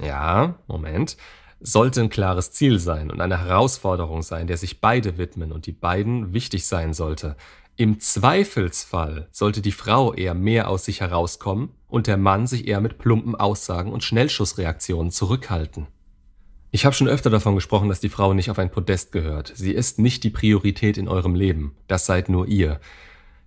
ja, 0.00 0.54
Moment, 0.68 1.16
sollte 1.60 2.00
ein 2.00 2.10
klares 2.10 2.52
Ziel 2.52 2.78
sein 2.78 3.10
und 3.10 3.20
eine 3.20 3.40
Herausforderung 3.40 4.22
sein, 4.22 4.46
der 4.46 4.56
sich 4.56 4.80
beide 4.80 5.18
widmen 5.18 5.50
und 5.50 5.66
die 5.66 5.72
beiden 5.72 6.32
wichtig 6.32 6.66
sein 6.66 6.94
sollte. 6.94 7.36
Im 7.80 8.00
Zweifelsfall 8.00 9.28
sollte 9.30 9.62
die 9.62 9.70
Frau 9.70 10.12
eher 10.12 10.34
mehr 10.34 10.68
aus 10.68 10.84
sich 10.84 11.00
herauskommen 11.00 11.68
und 11.86 12.08
der 12.08 12.16
Mann 12.16 12.48
sich 12.48 12.66
eher 12.66 12.80
mit 12.80 12.98
plumpen 12.98 13.36
Aussagen 13.36 13.92
und 13.92 14.02
Schnellschussreaktionen 14.02 15.12
zurückhalten. 15.12 15.86
Ich 16.72 16.84
habe 16.84 16.96
schon 16.96 17.06
öfter 17.06 17.30
davon 17.30 17.54
gesprochen, 17.54 17.88
dass 17.88 18.00
die 18.00 18.08
Frau 18.08 18.34
nicht 18.34 18.50
auf 18.50 18.58
ein 18.58 18.72
Podest 18.72 19.12
gehört. 19.12 19.52
Sie 19.54 19.70
ist 19.70 20.00
nicht 20.00 20.24
die 20.24 20.30
Priorität 20.30 20.98
in 20.98 21.06
eurem 21.06 21.36
Leben. 21.36 21.76
Das 21.86 22.04
seid 22.04 22.28
nur 22.28 22.48
ihr. 22.48 22.80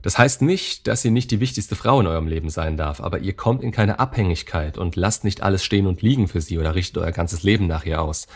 Das 0.01 0.17
heißt 0.17 0.43
nicht, 0.43 0.87
dass 0.87 1.01
sie 1.01 1.11
nicht 1.11 1.29
die 1.31 1.41
wichtigste 1.41 1.75
Frau 1.75 1.99
in 1.99 2.07
eurem 2.07 2.27
Leben 2.27 2.49
sein 2.49 2.77
darf, 2.77 3.01
aber 3.01 3.19
ihr 3.19 3.33
kommt 3.33 3.61
in 3.61 3.73
keine 3.73 3.99
Abhängigkeit 3.99 4.77
und 4.77 4.95
lasst 4.95 5.25
nicht 5.25 5.43
alles 5.43 5.65
stehen 5.65 5.87
und 5.87 6.01
liegen 6.01 6.29
für 6.29 6.39
sie 6.39 6.57
oder 6.57 6.73
richtet 6.73 6.99
euer 6.99 7.11
ganzes 7.11 7.43
Leben 7.43 7.67
nach 7.67 7.85
ihr 7.85 8.01
aus. 8.01 8.27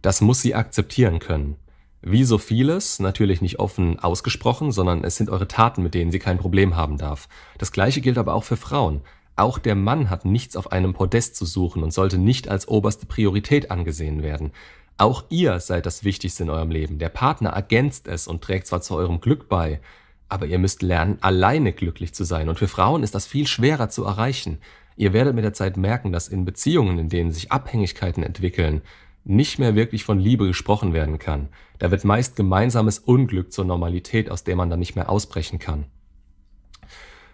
Das 0.00 0.20
muss 0.20 0.42
sie 0.42 0.54
akzeptieren 0.54 1.18
können. 1.18 1.56
Wie 2.02 2.24
so 2.24 2.38
vieles, 2.38 2.98
natürlich 2.98 3.42
nicht 3.42 3.58
offen 3.58 3.98
ausgesprochen, 3.98 4.72
sondern 4.72 5.04
es 5.04 5.16
sind 5.16 5.28
eure 5.28 5.48
Taten, 5.48 5.82
mit 5.82 5.92
denen 5.92 6.10
sie 6.10 6.18
kein 6.18 6.38
Problem 6.38 6.74
haben 6.74 6.96
darf. 6.96 7.28
Das 7.58 7.72
gleiche 7.72 8.00
gilt 8.00 8.16
aber 8.16 8.34
auch 8.34 8.44
für 8.44 8.56
Frauen. 8.56 9.02
Auch 9.36 9.58
der 9.58 9.74
Mann 9.74 10.08
hat 10.08 10.24
nichts 10.24 10.56
auf 10.56 10.72
einem 10.72 10.94
Podest 10.94 11.36
zu 11.36 11.44
suchen 11.44 11.82
und 11.82 11.92
sollte 11.92 12.16
nicht 12.16 12.48
als 12.48 12.68
oberste 12.68 13.06
Priorität 13.06 13.70
angesehen 13.70 14.22
werden. 14.22 14.52
Auch 14.96 15.24
ihr 15.28 15.60
seid 15.60 15.84
das 15.86 16.04
Wichtigste 16.04 16.42
in 16.42 16.50
eurem 16.50 16.70
Leben. 16.70 16.98
Der 16.98 17.08
Partner 17.10 17.50
ergänzt 17.50 18.08
es 18.08 18.28
und 18.28 18.42
trägt 18.42 18.66
zwar 18.66 18.80
zu 18.80 18.94
eurem 18.94 19.20
Glück 19.20 19.48
bei, 19.48 19.80
aber 20.28 20.46
ihr 20.46 20.58
müsst 20.58 20.82
lernen, 20.82 21.18
alleine 21.20 21.72
glücklich 21.72 22.14
zu 22.14 22.24
sein. 22.24 22.48
Und 22.48 22.58
für 22.58 22.68
Frauen 22.68 23.02
ist 23.02 23.14
das 23.14 23.26
viel 23.26 23.46
schwerer 23.46 23.90
zu 23.90 24.04
erreichen. 24.04 24.58
Ihr 24.96 25.12
werdet 25.12 25.34
mit 25.34 25.44
der 25.44 25.54
Zeit 25.54 25.76
merken, 25.76 26.12
dass 26.12 26.28
in 26.28 26.44
Beziehungen, 26.44 26.98
in 26.98 27.08
denen 27.08 27.32
sich 27.32 27.50
Abhängigkeiten 27.50 28.22
entwickeln, 28.22 28.82
nicht 29.24 29.58
mehr 29.58 29.74
wirklich 29.74 30.04
von 30.04 30.18
Liebe 30.18 30.46
gesprochen 30.46 30.92
werden 30.92 31.18
kann. 31.18 31.48
Da 31.78 31.90
wird 31.90 32.04
meist 32.04 32.36
gemeinsames 32.36 32.98
Unglück 32.98 33.52
zur 33.52 33.64
Normalität, 33.64 34.30
aus 34.30 34.44
der 34.44 34.56
man 34.56 34.70
dann 34.70 34.78
nicht 34.78 34.96
mehr 34.96 35.10
ausbrechen 35.10 35.58
kann. 35.58 35.86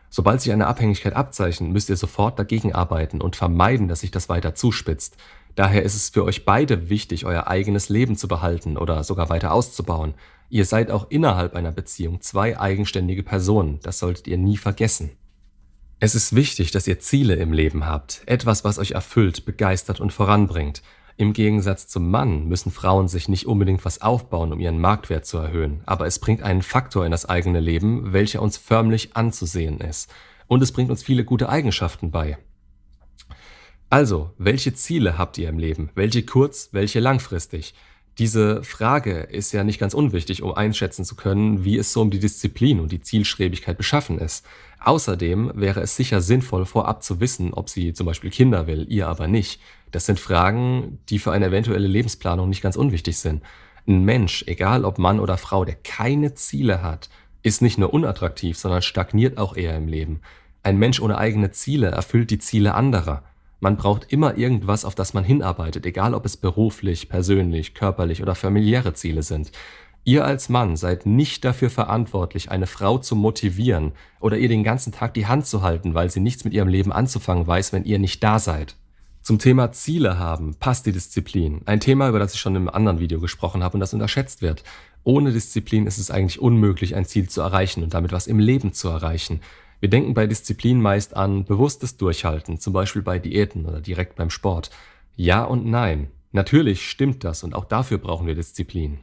Sobald 0.09 0.41
sich 0.41 0.53
eine 0.53 0.67
Abhängigkeit 0.67 1.15
abzeichnet, 1.15 1.71
müsst 1.71 1.91
ihr 1.91 1.97
sofort 1.97 2.39
dagegen 2.39 2.73
arbeiten 2.73 3.21
und 3.21 3.37
vermeiden, 3.37 3.89
dass 3.89 4.01
sich 4.01 4.11
das 4.11 4.29
weiter 4.29 4.55
zuspitzt. 4.55 5.17
Daher 5.55 5.83
ist 5.83 5.95
es 5.95 6.11
für 6.11 6.25
euch 6.25 6.45
beide 6.45 6.91
wichtig, 6.91 7.25
euer 7.25 7.49
eigenes 7.49 7.89
Leben 7.89 8.17
zu 8.17 8.29
behalten 8.29 8.77
oder 8.77 9.03
sogar 9.05 9.29
weiter 9.29 9.53
auszubauen. 9.53 10.15
Ihr 10.49 10.65
seid 10.65 10.91
auch 10.91 11.11
innerhalb 11.11 11.55
einer 11.55 11.73
Beziehung 11.73 12.21
zwei 12.21 12.59
eigenständige 12.59 13.23
Personen, 13.23 13.81
das 13.83 13.99
solltet 13.99 14.27
ihr 14.27 14.39
nie 14.39 14.57
vergessen. 14.57 15.11
Es 15.99 16.15
ist 16.15 16.37
wichtig, 16.37 16.73
dass 16.73 16.87
ihr 16.87 17.01
Ziele 17.01 17.37
im 17.37 17.55
Leben 17.55 17.87
habt, 17.87 18.23
etwas, 18.27 18.65
was 18.65 18.79
euch 18.79 18.91
erfüllt, 18.93 19.47
begeistert 19.47 19.99
und 19.99 20.13
voranbringt. 20.13 20.83
Im 21.19 21.33
Gegensatz 21.33 21.89
zum 21.89 22.11
Mann 22.11 22.47
müssen 22.47 22.71
Frauen 22.71 23.09
sich 23.09 23.27
nicht 23.29 23.47
unbedingt 23.47 23.87
was 23.87 24.03
aufbauen, 24.03 24.53
um 24.53 24.61
ihren 24.61 24.79
Marktwert 24.79 25.25
zu 25.25 25.39
erhöhen, 25.39 25.81
aber 25.87 26.07
es 26.07 26.19
bringt 26.19 26.43
einen 26.43 26.61
Faktor 26.61 27.07
in 27.07 27.11
das 27.11 27.27
eigene 27.27 27.61
Leben, 27.61 28.13
welcher 28.13 28.43
uns 28.43 28.59
förmlich 28.59 29.17
anzusehen 29.17 29.81
ist. 29.81 30.13
Und 30.47 30.63
es 30.63 30.73
bringt 30.73 30.91
uns 30.91 31.03
viele 31.03 31.25
gute 31.25 31.49
Eigenschaften 31.49 32.11
bei. 32.11 32.37
Also, 33.89 34.35
welche 34.37 34.75
Ziele 34.75 35.17
habt 35.17 35.39
ihr 35.39 35.49
im 35.49 35.59
Leben? 35.59 35.91
Welche 35.95 36.25
kurz, 36.25 36.69
welche 36.73 37.01
langfristig? 37.01 37.75
Diese 38.19 38.63
Frage 38.63 39.21
ist 39.21 39.53
ja 39.53 39.63
nicht 39.63 39.79
ganz 39.79 39.93
unwichtig, 39.93 40.43
um 40.43 40.55
einschätzen 40.55 41.05
zu 41.05 41.17
können, 41.17 41.65
wie 41.65 41.77
es 41.77 41.93
so 41.93 42.01
um 42.01 42.11
die 42.11 42.19
Disziplin 42.19 42.81
und 42.81 42.91
die 42.91 43.03
Zielstrebigkeit 43.03 43.77
beschaffen 43.77 44.19
ist. 44.19 44.47
Außerdem 44.81 45.53
wäre 45.55 45.81
es 45.81 45.97
sicher 45.97 46.23
sinnvoll, 46.23 46.65
vorab 46.65 47.03
zu 47.03 47.21
wissen, 47.21 47.53
ob 47.53 47.69
sie 47.69 47.93
zum 47.93 48.07
Beispiel 48.07 48.31
Kinder 48.31 48.67
will, 48.67 48.87
ihr 48.89 49.09
aber 49.09 49.27
nicht. 49.27 49.61
Das 49.91 50.07
sind 50.07 50.19
Fragen, 50.19 50.99
die 51.11 51.19
für 51.19 51.33
eine 51.33 51.47
eventuelle 51.47 51.89
Lebensplanung 51.89 52.49
nicht 52.49 52.63
ganz 52.63 52.77
unwichtig 52.77 53.19
sind. 53.19 53.43
Ein 53.87 54.05
Mensch, 54.05 54.45
egal 54.47 54.87
ob 54.87 54.99
Mann 54.99 55.21
oder 55.21 55.37
Frau, 55.37 55.67
der 55.67 55.77
keine 55.77 56.35
Ziele 56.35 56.83
hat, 56.83 57.11
ist 57.43 57.61
nicht 57.61 57.79
nur 57.79 57.93
unattraktiv, 57.93 58.57
sondern 58.57 58.83
stagniert 58.83 59.37
auch 59.37 59.57
eher 59.57 59.77
im 59.77 59.89
Leben. 59.89 60.21
Ein 60.63 60.79
Mensch 60.79 61.01
ohne 61.01 61.19
eigene 61.19 61.51
Ziele 61.51 61.89
erfüllt 61.89 62.31
die 62.31 62.39
Ziele 62.39 62.75
anderer. 62.75 63.23
Man 63.61 63.77
braucht 63.77 64.13
immer 64.13 64.37
irgendwas, 64.37 64.85
auf 64.85 64.95
das 64.95 65.15
man 65.15 65.25
hinarbeitet, 65.25 65.87
egal 65.87 66.15
ob 66.15 66.27
es 66.27 66.37
beruflich, 66.37 67.09
persönlich, 67.09 67.75
körperlich 67.75 68.23
oder 68.23 68.35
familiäre 68.35 68.93
Ziele 68.93 69.23
sind. 69.23 69.51
Ihr 70.05 70.25
als 70.25 70.49
Mann 70.49 70.77
seid 70.77 71.05
nicht 71.05 71.45
dafür 71.45 71.69
verantwortlich, 71.69 72.51
eine 72.51 72.69
Frau 72.69 72.99
zu 72.99 73.17
motivieren 73.17 73.93
oder 74.21 74.39
ihr 74.39 74.49
den 74.49 74.63
ganzen 74.63 74.93
Tag 74.93 75.15
die 75.15 75.27
Hand 75.27 75.47
zu 75.47 75.63
halten, 75.63 75.95
weil 75.95 76.11
sie 76.11 76.21
nichts 76.21 76.45
mit 76.45 76.55
ihrem 76.55 76.69
Leben 76.69 76.93
anzufangen 76.93 77.47
weiß, 77.47 77.73
wenn 77.73 77.85
ihr 77.85 77.99
nicht 77.99 78.23
da 78.23 78.39
seid. 78.39 78.77
Zum 79.23 79.41
Thema 79.41 79.73
Ziele 79.73 80.21
haben 80.21 80.55
passt 80.55 80.87
die 80.87 80.93
Disziplin. 80.93 81.63
Ein 81.65 81.81
Thema, 81.81 82.09
über 82.09 82.21
das 82.21 82.35
ich 82.35 82.41
schon 82.41 82.55
im 82.55 82.69
anderen 82.69 83.01
Video 83.01 83.19
gesprochen 83.19 83.65
habe 83.65 83.75
und 83.75 83.81
das 83.81 83.95
unterschätzt 83.95 84.43
wird. 84.43 84.63
Ohne 85.03 85.33
Disziplin 85.33 85.89
ist 85.89 85.99
es 85.99 86.13
eigentlich 86.13 86.41
unmöglich, 86.41 86.95
ein 86.95 87.07
Ziel 87.07 87.29
zu 87.29 87.41
erreichen 87.41 87.83
und 87.83 87.93
damit 87.93 88.13
was 88.13 88.29
im 88.29 88.39
Leben 88.39 88.73
zu 88.73 88.89
erreichen. 88.89 89.41
Wir 89.81 89.91
denken 89.91 90.15
bei 90.15 90.27
Disziplin 90.27 90.81
meist 90.81 91.17
an 91.17 91.45
bewusstes 91.45 91.97
Durchhalten, 91.97 92.59
zum 92.59 92.73
Beispiel 92.73 93.03
bei 93.03 93.19
Diäten 93.19 93.67
oder 93.67 93.81
direkt 93.81 94.17
beim 94.17 94.31
Sport. 94.31 94.71
Ja 95.17 95.45
und 95.45 95.67
nein. 95.67 96.09
Natürlich 96.33 96.89
stimmt 96.89 97.25
das 97.25 97.43
und 97.45 97.55
auch 97.55 97.65
dafür 97.65 97.99
brauchen 97.99 98.27
wir 98.27 98.35
Disziplin. 98.35 98.99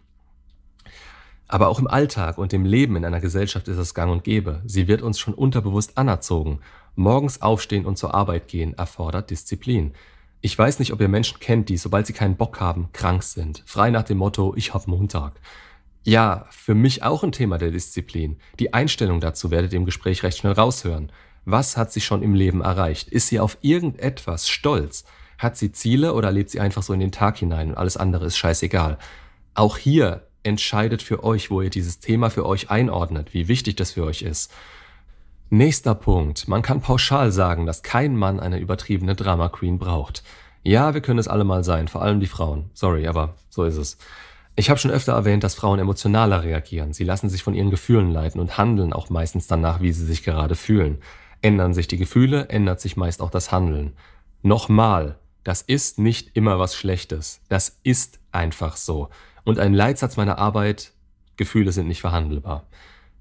Aber 1.47 1.67
auch 1.67 1.79
im 1.79 1.87
Alltag 1.87 2.37
und 2.37 2.53
im 2.53 2.65
Leben 2.65 2.95
in 2.95 3.05
einer 3.05 3.19
Gesellschaft 3.19 3.67
ist 3.67 3.77
es 3.77 3.93
gang 3.93 4.11
und 4.11 4.23
gäbe. 4.23 4.61
Sie 4.65 4.87
wird 4.87 5.01
uns 5.01 5.19
schon 5.19 5.33
unterbewusst 5.33 5.97
anerzogen. 5.97 6.59
Morgens 6.95 7.41
aufstehen 7.41 7.85
und 7.85 7.97
zur 7.97 8.13
Arbeit 8.13 8.47
gehen 8.47 8.73
erfordert 8.75 9.29
Disziplin. 9.29 9.93
Ich 10.41 10.57
weiß 10.57 10.79
nicht, 10.79 10.93
ob 10.93 11.01
ihr 11.01 11.07
Menschen 11.07 11.39
kennt, 11.39 11.69
die, 11.69 11.77
sobald 11.77 12.05
sie 12.05 12.13
keinen 12.13 12.35
Bock 12.35 12.59
haben, 12.59 12.89
krank 12.91 13.23
sind. 13.23 13.63
Frei 13.65 13.91
nach 13.91 14.03
dem 14.03 14.17
Motto, 14.17 14.53
ich 14.55 14.73
hab 14.73 14.87
Montag. 14.87 15.39
Ja, 16.03 16.47
für 16.49 16.75
mich 16.75 17.03
auch 17.03 17.23
ein 17.23 17.31
Thema 17.31 17.57
der 17.57 17.71
Disziplin. 17.71 18.37
Die 18.59 18.73
Einstellung 18.73 19.21
dazu 19.21 19.51
werdet 19.51 19.71
ihr 19.71 19.79
im 19.79 19.85
Gespräch 19.85 20.23
recht 20.23 20.37
schnell 20.37 20.53
raushören. 20.53 21.11
Was 21.45 21.77
hat 21.77 21.91
sie 21.91 22.01
schon 22.01 22.23
im 22.23 22.35
Leben 22.35 22.61
erreicht? 22.61 23.09
Ist 23.09 23.27
sie 23.27 23.39
auf 23.39 23.57
irgendetwas 23.61 24.49
stolz? 24.49 25.05
Hat 25.37 25.57
sie 25.57 25.71
Ziele 25.71 26.13
oder 26.13 26.31
lebt 26.31 26.49
sie 26.49 26.59
einfach 26.59 26.83
so 26.83 26.93
in 26.93 26.99
den 26.99 27.11
Tag 27.11 27.37
hinein 27.37 27.69
und 27.69 27.77
alles 27.77 27.97
andere 27.97 28.25
ist 28.25 28.37
scheißegal? 28.37 28.97
Auch 29.53 29.77
hier 29.77 30.27
entscheidet 30.43 31.01
für 31.01 31.23
euch, 31.23 31.49
wo 31.49 31.61
ihr 31.61 31.69
dieses 31.69 31.99
Thema 31.99 32.29
für 32.29 32.45
euch 32.45 32.69
einordnet, 32.69 33.33
wie 33.33 33.47
wichtig 33.47 33.75
das 33.77 33.91
für 33.91 34.03
euch 34.03 34.21
ist. 34.21 34.51
Nächster 35.49 35.95
Punkt. 35.95 36.47
Man 36.47 36.61
kann 36.61 36.81
pauschal 36.81 37.31
sagen, 37.31 37.65
dass 37.65 37.83
kein 37.83 38.15
Mann 38.15 38.39
eine 38.39 38.59
übertriebene 38.59 39.15
Drama 39.15 39.49
Queen 39.49 39.79
braucht. 39.79 40.23
Ja, 40.63 40.93
wir 40.93 41.01
können 41.01 41.19
es 41.19 41.27
alle 41.27 41.43
mal 41.43 41.63
sein, 41.63 41.87
vor 41.87 42.01
allem 42.01 42.19
die 42.19 42.27
Frauen. 42.27 42.69
Sorry, 42.73 43.07
aber 43.07 43.35
so 43.49 43.63
ist 43.63 43.77
es. 43.77 43.97
Ich 44.55 44.69
habe 44.69 44.79
schon 44.79 44.91
öfter 44.91 45.13
erwähnt, 45.13 45.43
dass 45.43 45.55
Frauen 45.55 45.79
emotionaler 45.79 46.43
reagieren. 46.43 46.93
Sie 46.93 47.03
lassen 47.03 47.27
sich 47.27 47.41
von 47.41 47.55
ihren 47.55 47.71
Gefühlen 47.71 48.11
leiten 48.11 48.39
und 48.39 48.57
handeln 48.57 48.93
auch 48.93 49.09
meistens 49.09 49.47
danach, 49.47 49.81
wie 49.81 49.91
sie 49.91 50.05
sich 50.05 50.23
gerade 50.23 50.55
fühlen. 50.55 50.99
Ändern 51.41 51.73
sich 51.73 51.87
die 51.87 51.97
Gefühle, 51.97 52.49
ändert 52.49 52.79
sich 52.79 52.95
meist 52.95 53.21
auch 53.21 53.31
das 53.31 53.51
Handeln. 53.51 53.93
Nochmal, 54.43 55.17
das 55.43 55.63
ist 55.63 55.97
nicht 55.97 56.35
immer 56.35 56.59
was 56.59 56.75
Schlechtes. 56.75 57.41
Das 57.49 57.79
ist 57.83 58.19
einfach 58.31 58.77
so. 58.77 59.09
Und 59.43 59.57
ein 59.57 59.73
Leitsatz 59.73 60.17
meiner 60.17 60.37
Arbeit, 60.37 60.93
Gefühle 61.35 61.71
sind 61.71 61.87
nicht 61.87 62.01
verhandelbar. 62.01 62.67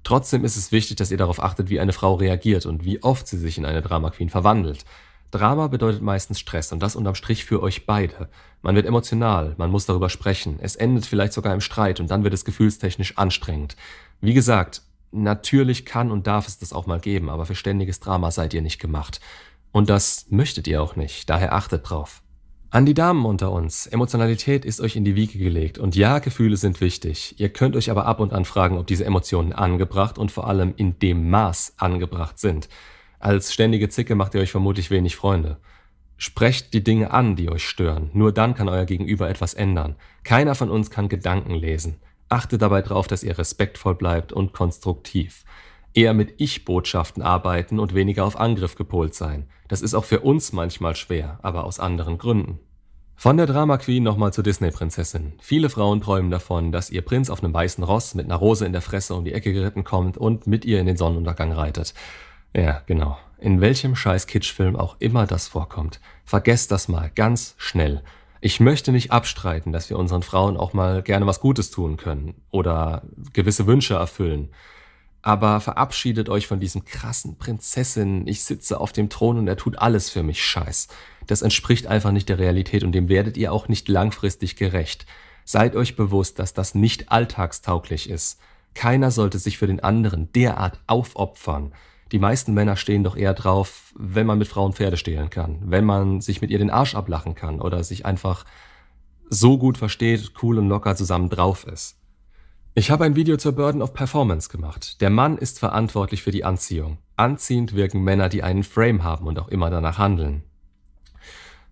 Trotzdem 0.03 0.45
ist 0.45 0.55
es 0.55 0.71
wichtig, 0.71 0.97
dass 0.97 1.11
ihr 1.11 1.17
darauf 1.17 1.41
achtet, 1.41 1.69
wie 1.69 1.79
eine 1.79 1.93
Frau 1.93 2.15
reagiert 2.15 2.65
und 2.65 2.85
wie 2.85 3.01
oft 3.01 3.27
sie 3.27 3.37
sich 3.37 3.57
in 3.57 3.65
eine 3.65 3.81
Drama 3.81 4.11
Queen 4.11 4.29
verwandelt. 4.29 4.85
Drama 5.33 5.67
bedeutet 5.67 6.03
meistens 6.03 6.39
Stress 6.39 6.71
und 6.71 6.79
das 6.79 6.95
unterm 6.95 7.15
Strich 7.15 7.43
für 7.43 7.63
euch 7.63 7.87
beide. 7.87 8.29
Man 8.61 8.75
wird 8.75 8.85
emotional, 8.85 9.55
man 9.57 9.71
muss 9.71 9.87
darüber 9.87 10.09
sprechen, 10.09 10.59
es 10.61 10.75
endet 10.75 11.07
vielleicht 11.07 11.33
sogar 11.33 11.55
im 11.55 11.61
Streit 11.61 11.99
und 11.99 12.11
dann 12.11 12.23
wird 12.23 12.35
es 12.35 12.45
gefühlstechnisch 12.45 13.17
anstrengend. 13.17 13.75
Wie 14.21 14.35
gesagt, 14.35 14.83
natürlich 15.11 15.85
kann 15.85 16.11
und 16.11 16.27
darf 16.27 16.47
es 16.47 16.59
das 16.59 16.71
auch 16.71 16.85
mal 16.85 16.99
geben, 16.99 17.31
aber 17.31 17.47
für 17.47 17.55
ständiges 17.55 17.99
Drama 17.99 18.29
seid 18.29 18.53
ihr 18.53 18.61
nicht 18.61 18.79
gemacht. 18.79 19.21
Und 19.71 19.89
das 19.89 20.27
möchtet 20.29 20.67
ihr 20.67 20.83
auch 20.83 20.95
nicht, 20.95 21.27
daher 21.31 21.53
achtet 21.53 21.89
drauf. 21.89 22.21
An 22.69 22.85
die 22.85 22.93
Damen 22.93 23.25
unter 23.25 23.51
uns. 23.51 23.87
Emotionalität 23.87 24.65
ist 24.65 24.81
euch 24.81 24.95
in 24.95 25.03
die 25.03 25.15
Wiege 25.15 25.39
gelegt 25.39 25.79
und 25.79 25.95
ja, 25.95 26.19
Gefühle 26.19 26.57
sind 26.57 26.79
wichtig. 26.79 27.39
Ihr 27.39 27.49
könnt 27.49 27.75
euch 27.75 27.89
aber 27.89 28.05
ab 28.05 28.19
und 28.19 28.33
an 28.33 28.45
fragen, 28.45 28.77
ob 28.77 28.85
diese 28.85 29.05
Emotionen 29.05 29.51
angebracht 29.51 30.19
und 30.19 30.31
vor 30.31 30.47
allem 30.47 30.75
in 30.77 30.99
dem 30.99 31.31
Maß 31.31 31.73
angebracht 31.77 32.37
sind. 32.37 32.69
Als 33.23 33.53
ständige 33.53 33.87
Zicke 33.87 34.15
macht 34.15 34.35
ihr 34.35 34.41
euch 34.41 34.51
vermutlich 34.51 34.91
wenig 34.91 35.15
Freunde. 35.15 35.55
Sprecht 36.17 36.73
die 36.73 36.83
Dinge 36.83 37.11
an, 37.11 37.37
die 37.37 37.49
euch 37.49 37.65
stören. 37.65 38.09
Nur 38.11 38.33
dann 38.33 38.53
kann 38.53 38.67
euer 38.67 38.83
Gegenüber 38.83 39.29
etwas 39.29 39.53
ändern. 39.53 39.95
Keiner 40.25 40.55
von 40.55 40.69
uns 40.69 40.89
kann 40.89 41.07
Gedanken 41.07 41.55
lesen. 41.55 42.01
Achtet 42.27 42.61
dabei 42.61 42.81
darauf, 42.81 43.07
dass 43.07 43.23
ihr 43.23 43.37
respektvoll 43.37 43.95
bleibt 43.95 44.33
und 44.33 44.51
konstruktiv 44.51 45.45
eher 45.93 46.13
mit 46.13 46.33
Ich-Botschaften 46.41 47.23
arbeiten 47.23 47.79
und 47.79 47.93
weniger 47.93 48.25
auf 48.25 48.37
Angriff 48.37 48.75
gepolt 48.75 49.15
sein. 49.15 49.47
Das 49.69 49.81
ist 49.81 49.93
auch 49.93 50.03
für 50.03 50.19
uns 50.19 50.51
manchmal 50.51 50.97
schwer, 50.97 51.39
aber 51.43 51.63
aus 51.63 51.79
anderen 51.79 52.17
Gründen. 52.17 52.59
Von 53.15 53.37
der 53.37 53.45
Drama 53.45 53.77
Queen 53.77 54.03
nochmal 54.03 54.33
zur 54.33 54.43
Disney-Prinzessin. 54.43 55.33
Viele 55.39 55.69
Frauen 55.69 56.01
träumen 56.01 56.29
davon, 56.29 56.73
dass 56.73 56.89
ihr 56.89 57.03
Prinz 57.03 57.29
auf 57.29 57.41
einem 57.41 57.53
weißen 57.53 57.85
Ross 57.85 58.15
mit 58.15 58.25
einer 58.25 58.35
Rose 58.35 58.65
in 58.65 58.73
der 58.73 58.81
Fresse 58.81 59.15
um 59.15 59.23
die 59.23 59.31
Ecke 59.31 59.53
geritten 59.53 59.85
kommt 59.85 60.17
und 60.17 60.45
mit 60.45 60.65
ihr 60.65 60.81
in 60.81 60.87
den 60.87 60.97
Sonnenuntergang 60.97 61.53
reitet. 61.53 61.93
Ja, 62.55 62.81
genau. 62.85 63.17
In 63.39 63.61
welchem 63.61 63.95
scheiß 63.95 64.27
Kitschfilm 64.27 64.75
auch 64.75 64.95
immer 64.99 65.27
das 65.27 65.47
vorkommt. 65.47 65.99
Vergesst 66.23 66.71
das 66.71 66.87
mal 66.87 67.11
ganz 67.13 67.55
schnell. 67.57 68.03
Ich 68.39 68.59
möchte 68.59 68.91
nicht 68.91 69.11
abstreiten, 69.11 69.71
dass 69.71 69.89
wir 69.89 69.97
unseren 69.97 70.23
Frauen 70.23 70.57
auch 70.57 70.73
mal 70.73 71.01
gerne 71.01 71.25
was 71.25 71.39
Gutes 71.39 71.71
tun 71.71 71.97
können 71.97 72.35
oder 72.51 73.03
gewisse 73.33 73.67
Wünsche 73.67 73.95
erfüllen. 73.95 74.49
Aber 75.21 75.61
verabschiedet 75.61 76.27
euch 76.27 76.47
von 76.47 76.59
diesem 76.59 76.83
krassen 76.83 77.37
Prinzessin, 77.37 78.27
ich 78.27 78.43
sitze 78.43 78.81
auf 78.81 78.91
dem 78.91 79.09
Thron 79.09 79.37
und 79.37 79.47
er 79.47 79.55
tut 79.55 79.79
alles 79.79 80.09
für 80.09 80.23
mich 80.23 80.43
Scheiß. 80.43 80.89
Das 81.27 81.41
entspricht 81.41 81.87
einfach 81.87 82.11
nicht 82.11 82.27
der 82.27 82.39
Realität 82.39 82.83
und 82.83 82.91
dem 82.91 83.07
werdet 83.07 83.37
ihr 83.37 83.53
auch 83.53 83.69
nicht 83.69 83.87
langfristig 83.87 84.57
gerecht. 84.57 85.05
Seid 85.45 85.77
euch 85.77 85.95
bewusst, 85.95 86.39
dass 86.39 86.53
das 86.53 86.75
nicht 86.75 87.09
alltagstauglich 87.11 88.09
ist. 88.09 88.39
Keiner 88.73 89.11
sollte 89.11 89.39
sich 89.39 89.57
für 89.57 89.67
den 89.67 89.79
anderen 89.79 90.31
derart 90.33 90.81
aufopfern. 90.87 91.71
Die 92.13 92.19
meisten 92.19 92.53
Männer 92.53 92.75
stehen 92.75 93.03
doch 93.03 93.17
eher 93.17 93.33
drauf, 93.33 93.91
wenn 93.97 94.27
man 94.27 94.37
mit 94.37 94.47
Frauen 94.47 94.73
Pferde 94.73 94.97
stehlen 94.97 95.31
kann, 95.31 95.59
wenn 95.65 95.83
man 95.83 96.21
sich 96.21 96.41
mit 96.41 96.51
ihr 96.51 96.59
den 96.59 96.69
Arsch 96.69 96.93
ablachen 96.93 97.33
kann 97.33 97.59
oder 97.59 97.83
sich 97.83 98.05
einfach 98.05 98.45
so 99.29 99.57
gut 99.57 99.79
versteht, 99.79 100.31
cool 100.43 100.59
und 100.59 100.69
locker 100.69 100.95
zusammen 100.95 101.29
drauf 101.29 101.65
ist. 101.65 101.97
Ich 102.75 102.91
habe 102.91 103.03
ein 103.03 103.15
Video 103.15 103.35
zur 103.37 103.53
Burden 103.53 103.81
of 103.81 103.93
Performance 103.93 104.49
gemacht. 104.49 105.01
Der 105.01 105.09
Mann 105.09 105.39
ist 105.39 105.57
verantwortlich 105.57 106.21
für 106.21 106.29
die 106.29 106.43
Anziehung. 106.45 106.99
Anziehend 107.15 107.73
wirken 107.73 108.03
Männer, 108.03 108.29
die 108.29 108.43
einen 108.43 108.63
Frame 108.63 109.03
haben 109.03 109.25
und 109.25 109.39
auch 109.39 109.47
immer 109.47 109.71
danach 109.71 109.97
handeln. 109.97 110.43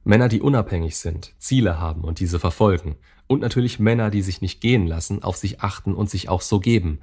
Männer, 0.04 0.28
die 0.28 0.42
unabhängig 0.42 0.98
sind, 0.98 1.36
Ziele 1.38 1.80
haben 1.80 2.02
und 2.02 2.20
diese 2.20 2.40
verfolgen. 2.40 2.96
Und 3.28 3.42
natürlich 3.42 3.78
Männer, 3.78 4.10
die 4.10 4.24
sich 4.24 4.42
nicht 4.42 4.60
gehen 4.60 4.88
lassen, 4.88 5.22
auf 5.22 5.38
sich 5.38 5.62
achten 5.62 5.94
und 5.94 6.10
sich 6.10 6.30
auch 6.30 6.42
so 6.42 6.60
geben. 6.60 7.00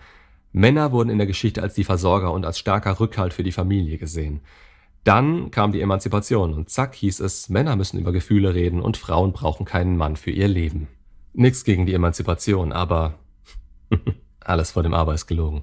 Männer 0.52 0.92
wurden 0.92 1.10
in 1.10 1.18
der 1.18 1.26
Geschichte 1.26 1.62
als 1.62 1.74
die 1.74 1.84
Versorger 1.84 2.32
und 2.32 2.44
als 2.44 2.58
starker 2.58 3.00
Rückhalt 3.00 3.32
für 3.32 3.42
die 3.42 3.52
Familie 3.52 3.98
gesehen. 3.98 4.40
Dann 5.04 5.50
kam 5.50 5.72
die 5.72 5.80
Emanzipation 5.80 6.54
und 6.54 6.70
zack 6.70 6.94
hieß 6.94 7.20
es, 7.20 7.48
Männer 7.48 7.76
müssen 7.76 7.98
über 7.98 8.12
Gefühle 8.12 8.54
reden 8.54 8.80
und 8.80 8.96
Frauen 8.96 9.32
brauchen 9.32 9.64
keinen 9.64 9.96
Mann 9.96 10.16
für 10.16 10.30
ihr 10.30 10.48
Leben. 10.48 10.88
Nix 11.32 11.64
gegen 11.64 11.86
die 11.86 11.94
Emanzipation, 11.94 12.72
aber 12.72 13.14
Alles 14.40 14.70
vor 14.72 14.82
dem 14.82 14.94
Aber 14.94 15.14
ist 15.14 15.26
gelogen. 15.26 15.62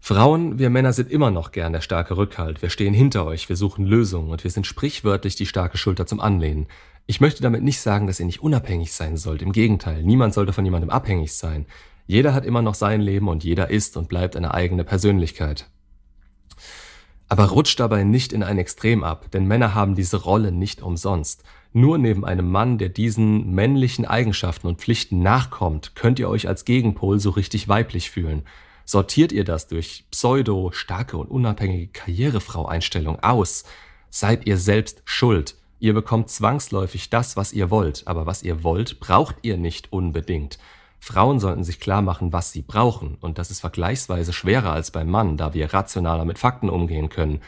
Frauen, 0.00 0.58
wir 0.58 0.70
Männer 0.70 0.92
sind 0.92 1.10
immer 1.10 1.30
noch 1.30 1.50
gern 1.52 1.72
der 1.72 1.80
starke 1.80 2.16
Rückhalt. 2.16 2.62
Wir 2.62 2.70
stehen 2.70 2.94
hinter 2.94 3.26
euch, 3.26 3.48
wir 3.48 3.56
suchen 3.56 3.84
Lösungen 3.84 4.30
und 4.30 4.44
wir 4.44 4.50
sind 4.50 4.66
sprichwörtlich 4.66 5.34
die 5.34 5.46
starke 5.46 5.76
Schulter 5.76 6.06
zum 6.06 6.20
Anlehnen. 6.20 6.66
Ich 7.06 7.20
möchte 7.20 7.42
damit 7.42 7.62
nicht 7.62 7.80
sagen, 7.80 8.06
dass 8.06 8.20
ihr 8.20 8.26
nicht 8.26 8.42
unabhängig 8.42 8.92
sein 8.92 9.16
sollt. 9.16 9.42
Im 9.42 9.52
Gegenteil, 9.52 10.02
niemand 10.02 10.34
sollte 10.34 10.52
von 10.52 10.64
jemandem 10.64 10.90
abhängig 10.90 11.34
sein. 11.34 11.66
Jeder 12.08 12.32
hat 12.32 12.46
immer 12.46 12.62
noch 12.62 12.74
sein 12.74 13.02
Leben 13.02 13.28
und 13.28 13.44
jeder 13.44 13.68
ist 13.68 13.98
und 13.98 14.08
bleibt 14.08 14.34
eine 14.34 14.54
eigene 14.54 14.82
Persönlichkeit. 14.82 15.68
Aber 17.28 17.44
rutscht 17.44 17.78
dabei 17.78 18.02
nicht 18.02 18.32
in 18.32 18.42
ein 18.42 18.56
Extrem 18.56 19.04
ab, 19.04 19.30
denn 19.30 19.44
Männer 19.44 19.74
haben 19.74 19.94
diese 19.94 20.16
Rolle 20.16 20.50
nicht 20.50 20.80
umsonst. 20.80 21.44
Nur 21.74 21.98
neben 21.98 22.24
einem 22.24 22.50
Mann, 22.50 22.78
der 22.78 22.88
diesen 22.88 23.52
männlichen 23.52 24.06
Eigenschaften 24.06 24.68
und 24.68 24.80
Pflichten 24.80 25.20
nachkommt, 25.20 25.94
könnt 25.96 26.18
ihr 26.18 26.30
euch 26.30 26.48
als 26.48 26.64
Gegenpol 26.64 27.20
so 27.20 27.28
richtig 27.28 27.68
weiblich 27.68 28.10
fühlen. 28.10 28.44
Sortiert 28.86 29.30
ihr 29.30 29.44
das 29.44 29.66
durch 29.66 30.06
pseudo, 30.10 30.70
starke 30.72 31.18
und 31.18 31.30
unabhängige 31.30 31.88
Karrierefrau-Einstellung 31.88 33.22
aus, 33.22 33.64
seid 34.08 34.46
ihr 34.46 34.56
selbst 34.56 35.02
schuld. 35.04 35.56
Ihr 35.78 35.92
bekommt 35.92 36.30
zwangsläufig 36.30 37.10
das, 37.10 37.36
was 37.36 37.52
ihr 37.52 37.70
wollt, 37.70 38.06
aber 38.06 38.24
was 38.24 38.42
ihr 38.42 38.64
wollt, 38.64 38.98
braucht 38.98 39.36
ihr 39.42 39.58
nicht 39.58 39.92
unbedingt. 39.92 40.58
Frauen 41.00 41.38
sollten 41.38 41.64
sich 41.64 41.80
klar 41.80 42.02
machen, 42.02 42.32
was 42.32 42.52
sie 42.52 42.62
brauchen, 42.62 43.16
und 43.20 43.38
das 43.38 43.50
ist 43.50 43.60
vergleichsweise 43.60 44.32
schwerer 44.32 44.72
als 44.72 44.90
beim 44.90 45.08
Mann, 45.08 45.36
da 45.36 45.54
wir 45.54 45.72
rationaler 45.72 46.24
mit 46.24 46.38
Fakten 46.38 46.68
umgehen 46.68 47.08
können 47.08 47.40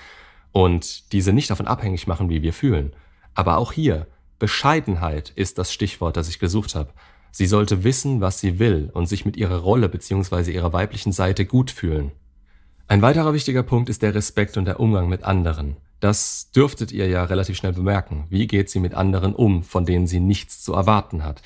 und 0.52 1.12
diese 1.12 1.32
nicht 1.32 1.50
davon 1.50 1.66
abhängig 1.66 2.06
machen, 2.06 2.28
wie 2.28 2.42
wir 2.42 2.52
fühlen. 2.52 2.92
Aber 3.34 3.58
auch 3.58 3.72
hier, 3.72 4.06
Bescheidenheit 4.38 5.30
ist 5.36 5.58
das 5.58 5.72
Stichwort, 5.72 6.16
das 6.16 6.28
ich 6.28 6.38
gesucht 6.38 6.74
habe. 6.74 6.90
Sie 7.32 7.46
sollte 7.46 7.84
wissen, 7.84 8.20
was 8.20 8.40
sie 8.40 8.58
will 8.58 8.90
und 8.92 9.06
sich 9.06 9.24
mit 9.24 9.36
ihrer 9.36 9.58
Rolle 9.58 9.88
bzw. 9.88 10.50
ihrer 10.50 10.72
weiblichen 10.72 11.12
Seite 11.12 11.46
gut 11.46 11.70
fühlen. 11.70 12.12
Ein 12.88 13.02
weiterer 13.02 13.32
wichtiger 13.32 13.62
Punkt 13.62 13.88
ist 13.88 14.02
der 14.02 14.14
Respekt 14.14 14.56
und 14.56 14.64
der 14.64 14.80
Umgang 14.80 15.08
mit 15.08 15.22
anderen. 15.22 15.76
Das 16.00 16.50
dürftet 16.50 16.90
ihr 16.90 17.06
ja 17.06 17.22
relativ 17.24 17.56
schnell 17.56 17.74
bemerken. 17.74 18.26
Wie 18.30 18.46
geht 18.46 18.70
sie 18.70 18.80
mit 18.80 18.94
anderen 18.94 19.34
um, 19.34 19.62
von 19.62 19.84
denen 19.84 20.06
sie 20.06 20.18
nichts 20.18 20.64
zu 20.64 20.72
erwarten 20.72 21.22
hat? 21.22 21.42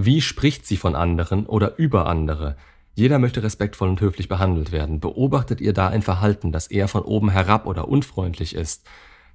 Wie 0.00 0.20
spricht 0.20 0.64
sie 0.64 0.76
von 0.76 0.94
anderen 0.94 1.44
oder 1.44 1.76
über 1.76 2.06
andere? 2.06 2.54
Jeder 2.94 3.18
möchte 3.18 3.42
respektvoll 3.42 3.88
und 3.88 4.00
höflich 4.00 4.28
behandelt 4.28 4.70
werden. 4.70 5.00
Beobachtet 5.00 5.60
ihr 5.60 5.72
da 5.72 5.88
ein 5.88 6.02
Verhalten, 6.02 6.52
das 6.52 6.68
eher 6.68 6.86
von 6.86 7.02
oben 7.02 7.30
herab 7.30 7.66
oder 7.66 7.88
unfreundlich 7.88 8.54
ist? 8.54 8.86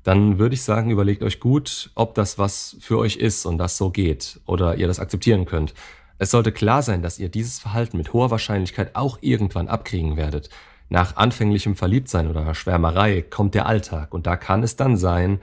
Dann 0.03 0.39
würde 0.39 0.55
ich 0.55 0.61
sagen, 0.61 0.89
überlegt 0.89 1.21
euch 1.21 1.41
gut, 1.41 1.91
ob 1.95 2.15
das 2.15 2.39
was 2.39 2.77
für 2.79 2.97
euch 2.97 3.17
ist 3.17 3.45
und 3.45 3.57
das 3.57 3.77
so 3.77 3.89
geht 3.89 4.39
oder 4.45 4.77
ihr 4.77 4.87
das 4.87 4.99
akzeptieren 5.01 5.43
könnt. 5.43 5.73
Es 6.17 6.31
sollte 6.31 6.53
klar 6.53 6.81
sein, 6.81 7.01
dass 7.01 7.19
ihr 7.19 7.27
dieses 7.27 7.59
Verhalten 7.59 7.97
mit 7.97 8.13
hoher 8.13 8.31
Wahrscheinlichkeit 8.31 8.95
auch 8.95 9.17
irgendwann 9.19 9.67
abkriegen 9.67 10.15
werdet. 10.15 10.49
Nach 10.87 11.17
anfänglichem 11.17 11.75
Verliebtsein 11.75 12.29
oder 12.29 12.55
Schwärmerei 12.55 13.21
kommt 13.21 13.53
der 13.53 13.65
Alltag 13.65 14.13
und 14.13 14.27
da 14.27 14.37
kann 14.37 14.63
es 14.63 14.77
dann 14.77 14.95
sein, 14.95 15.41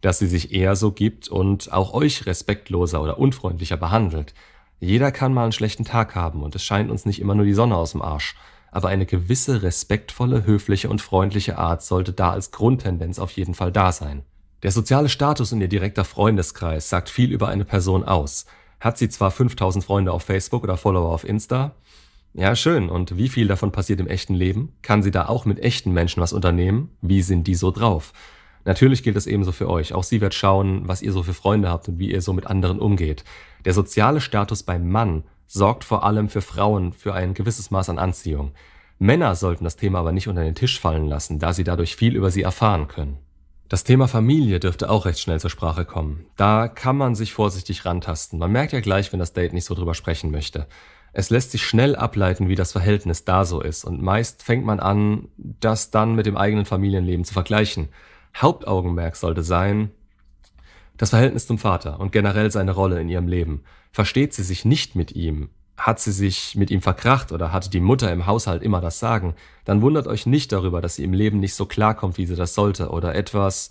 dass 0.00 0.18
sie 0.18 0.28
sich 0.28 0.54
eher 0.54 0.76
so 0.76 0.92
gibt 0.92 1.28
und 1.28 1.70
auch 1.74 1.92
euch 1.92 2.24
respektloser 2.24 3.02
oder 3.02 3.18
unfreundlicher 3.18 3.76
behandelt. 3.76 4.32
Jeder 4.82 5.12
kann 5.12 5.32
mal 5.32 5.44
einen 5.44 5.52
schlechten 5.52 5.84
Tag 5.84 6.16
haben 6.16 6.42
und 6.42 6.56
es 6.56 6.64
scheint 6.64 6.90
uns 6.90 7.06
nicht 7.06 7.20
immer 7.20 7.36
nur 7.36 7.44
die 7.44 7.54
Sonne 7.54 7.76
aus 7.76 7.92
dem 7.92 8.02
Arsch. 8.02 8.34
Aber 8.72 8.88
eine 8.88 9.06
gewisse 9.06 9.62
respektvolle, 9.62 10.44
höfliche 10.44 10.88
und 10.88 11.00
freundliche 11.00 11.56
Art 11.56 11.84
sollte 11.84 12.12
da 12.12 12.32
als 12.32 12.50
Grundtendenz 12.50 13.20
auf 13.20 13.30
jeden 13.30 13.54
Fall 13.54 13.70
da 13.70 13.92
sein. 13.92 14.22
Der 14.64 14.72
soziale 14.72 15.08
Status 15.08 15.52
in 15.52 15.60
ihr 15.60 15.68
direkter 15.68 16.04
Freundeskreis 16.04 16.88
sagt 16.88 17.10
viel 17.10 17.30
über 17.30 17.46
eine 17.46 17.64
Person 17.64 18.02
aus. 18.02 18.44
Hat 18.80 18.98
sie 18.98 19.08
zwar 19.08 19.30
5000 19.30 19.84
Freunde 19.84 20.10
auf 20.10 20.24
Facebook 20.24 20.64
oder 20.64 20.76
Follower 20.76 21.12
auf 21.12 21.22
Insta? 21.22 21.76
Ja, 22.34 22.56
schön. 22.56 22.88
Und 22.88 23.16
wie 23.16 23.28
viel 23.28 23.46
davon 23.46 23.70
passiert 23.70 24.00
im 24.00 24.08
echten 24.08 24.34
Leben? 24.34 24.74
Kann 24.82 25.04
sie 25.04 25.12
da 25.12 25.28
auch 25.28 25.44
mit 25.44 25.60
echten 25.60 25.92
Menschen 25.92 26.20
was 26.20 26.32
unternehmen? 26.32 26.90
Wie 27.00 27.22
sind 27.22 27.46
die 27.46 27.54
so 27.54 27.70
drauf? 27.70 28.12
Natürlich 28.64 29.02
gilt 29.02 29.16
es 29.16 29.26
ebenso 29.26 29.52
für 29.52 29.68
euch. 29.68 29.92
Auch 29.92 30.04
sie 30.04 30.20
wird 30.20 30.34
schauen, 30.34 30.86
was 30.86 31.02
ihr 31.02 31.12
so 31.12 31.22
für 31.22 31.34
Freunde 31.34 31.68
habt 31.68 31.88
und 31.88 31.98
wie 31.98 32.12
ihr 32.12 32.22
so 32.22 32.32
mit 32.32 32.46
anderen 32.46 32.78
umgeht. 32.78 33.24
Der 33.64 33.72
soziale 33.72 34.20
Status 34.20 34.62
beim 34.62 34.88
Mann 34.88 35.24
sorgt 35.46 35.84
vor 35.84 36.04
allem 36.04 36.28
für 36.28 36.40
Frauen 36.42 36.92
für 36.92 37.14
ein 37.14 37.34
gewisses 37.34 37.70
Maß 37.70 37.90
an 37.90 37.98
Anziehung. 37.98 38.52
Männer 38.98 39.34
sollten 39.34 39.64
das 39.64 39.76
Thema 39.76 39.98
aber 39.98 40.12
nicht 40.12 40.28
unter 40.28 40.44
den 40.44 40.54
Tisch 40.54 40.78
fallen 40.78 41.06
lassen, 41.06 41.38
da 41.38 41.52
sie 41.52 41.64
dadurch 41.64 41.96
viel 41.96 42.14
über 42.14 42.30
sie 42.30 42.42
erfahren 42.42 42.88
können. 42.88 43.18
Das 43.68 43.84
Thema 43.84 44.06
Familie 44.06 44.60
dürfte 44.60 44.90
auch 44.90 45.06
recht 45.06 45.18
schnell 45.18 45.40
zur 45.40 45.50
Sprache 45.50 45.84
kommen. 45.84 46.26
Da 46.36 46.68
kann 46.68 46.96
man 46.96 47.14
sich 47.14 47.32
vorsichtig 47.32 47.84
rantasten. 47.84 48.38
Man 48.38 48.52
merkt 48.52 48.72
ja 48.72 48.80
gleich, 48.80 49.12
wenn 49.12 49.18
das 49.18 49.32
Date 49.32 49.54
nicht 49.54 49.64
so 49.64 49.74
drüber 49.74 49.94
sprechen 49.94 50.30
möchte. 50.30 50.66
Es 51.14 51.30
lässt 51.30 51.50
sich 51.50 51.62
schnell 51.62 51.96
ableiten, 51.96 52.48
wie 52.48 52.54
das 52.54 52.72
Verhältnis 52.72 53.24
da 53.24 53.44
so 53.44 53.60
ist, 53.60 53.84
und 53.84 54.00
meist 54.00 54.42
fängt 54.42 54.64
man 54.64 54.80
an, 54.80 55.28
das 55.36 55.90
dann 55.90 56.14
mit 56.14 56.26
dem 56.26 56.36
eigenen 56.36 56.64
Familienleben 56.64 57.24
zu 57.24 57.34
vergleichen. 57.34 57.88
Hauptaugenmerk 58.36 59.16
sollte 59.16 59.42
sein, 59.42 59.90
das 60.96 61.10
Verhältnis 61.10 61.46
zum 61.46 61.58
Vater 61.58 62.00
und 62.00 62.12
generell 62.12 62.50
seine 62.50 62.72
Rolle 62.72 63.00
in 63.00 63.08
ihrem 63.08 63.28
Leben. 63.28 63.64
Versteht 63.92 64.34
sie 64.34 64.42
sich 64.42 64.64
nicht 64.64 64.94
mit 64.94 65.12
ihm, 65.12 65.50
hat 65.76 66.00
sie 66.00 66.12
sich 66.12 66.54
mit 66.54 66.70
ihm 66.70 66.80
verkracht 66.80 67.32
oder 67.32 67.52
hatte 67.52 67.70
die 67.70 67.80
Mutter 67.80 68.12
im 68.12 68.26
Haushalt 68.26 68.62
immer 68.62 68.80
das 68.80 68.98
Sagen, 68.98 69.34
dann 69.64 69.82
wundert 69.82 70.06
euch 70.06 70.26
nicht 70.26 70.52
darüber, 70.52 70.80
dass 70.80 70.96
sie 70.96 71.04
im 71.04 71.12
Leben 71.12 71.40
nicht 71.40 71.54
so 71.54 71.66
klarkommt, 71.66 72.18
wie 72.18 72.26
sie 72.26 72.36
das 72.36 72.54
sollte 72.54 72.90
oder 72.90 73.14
etwas 73.14 73.70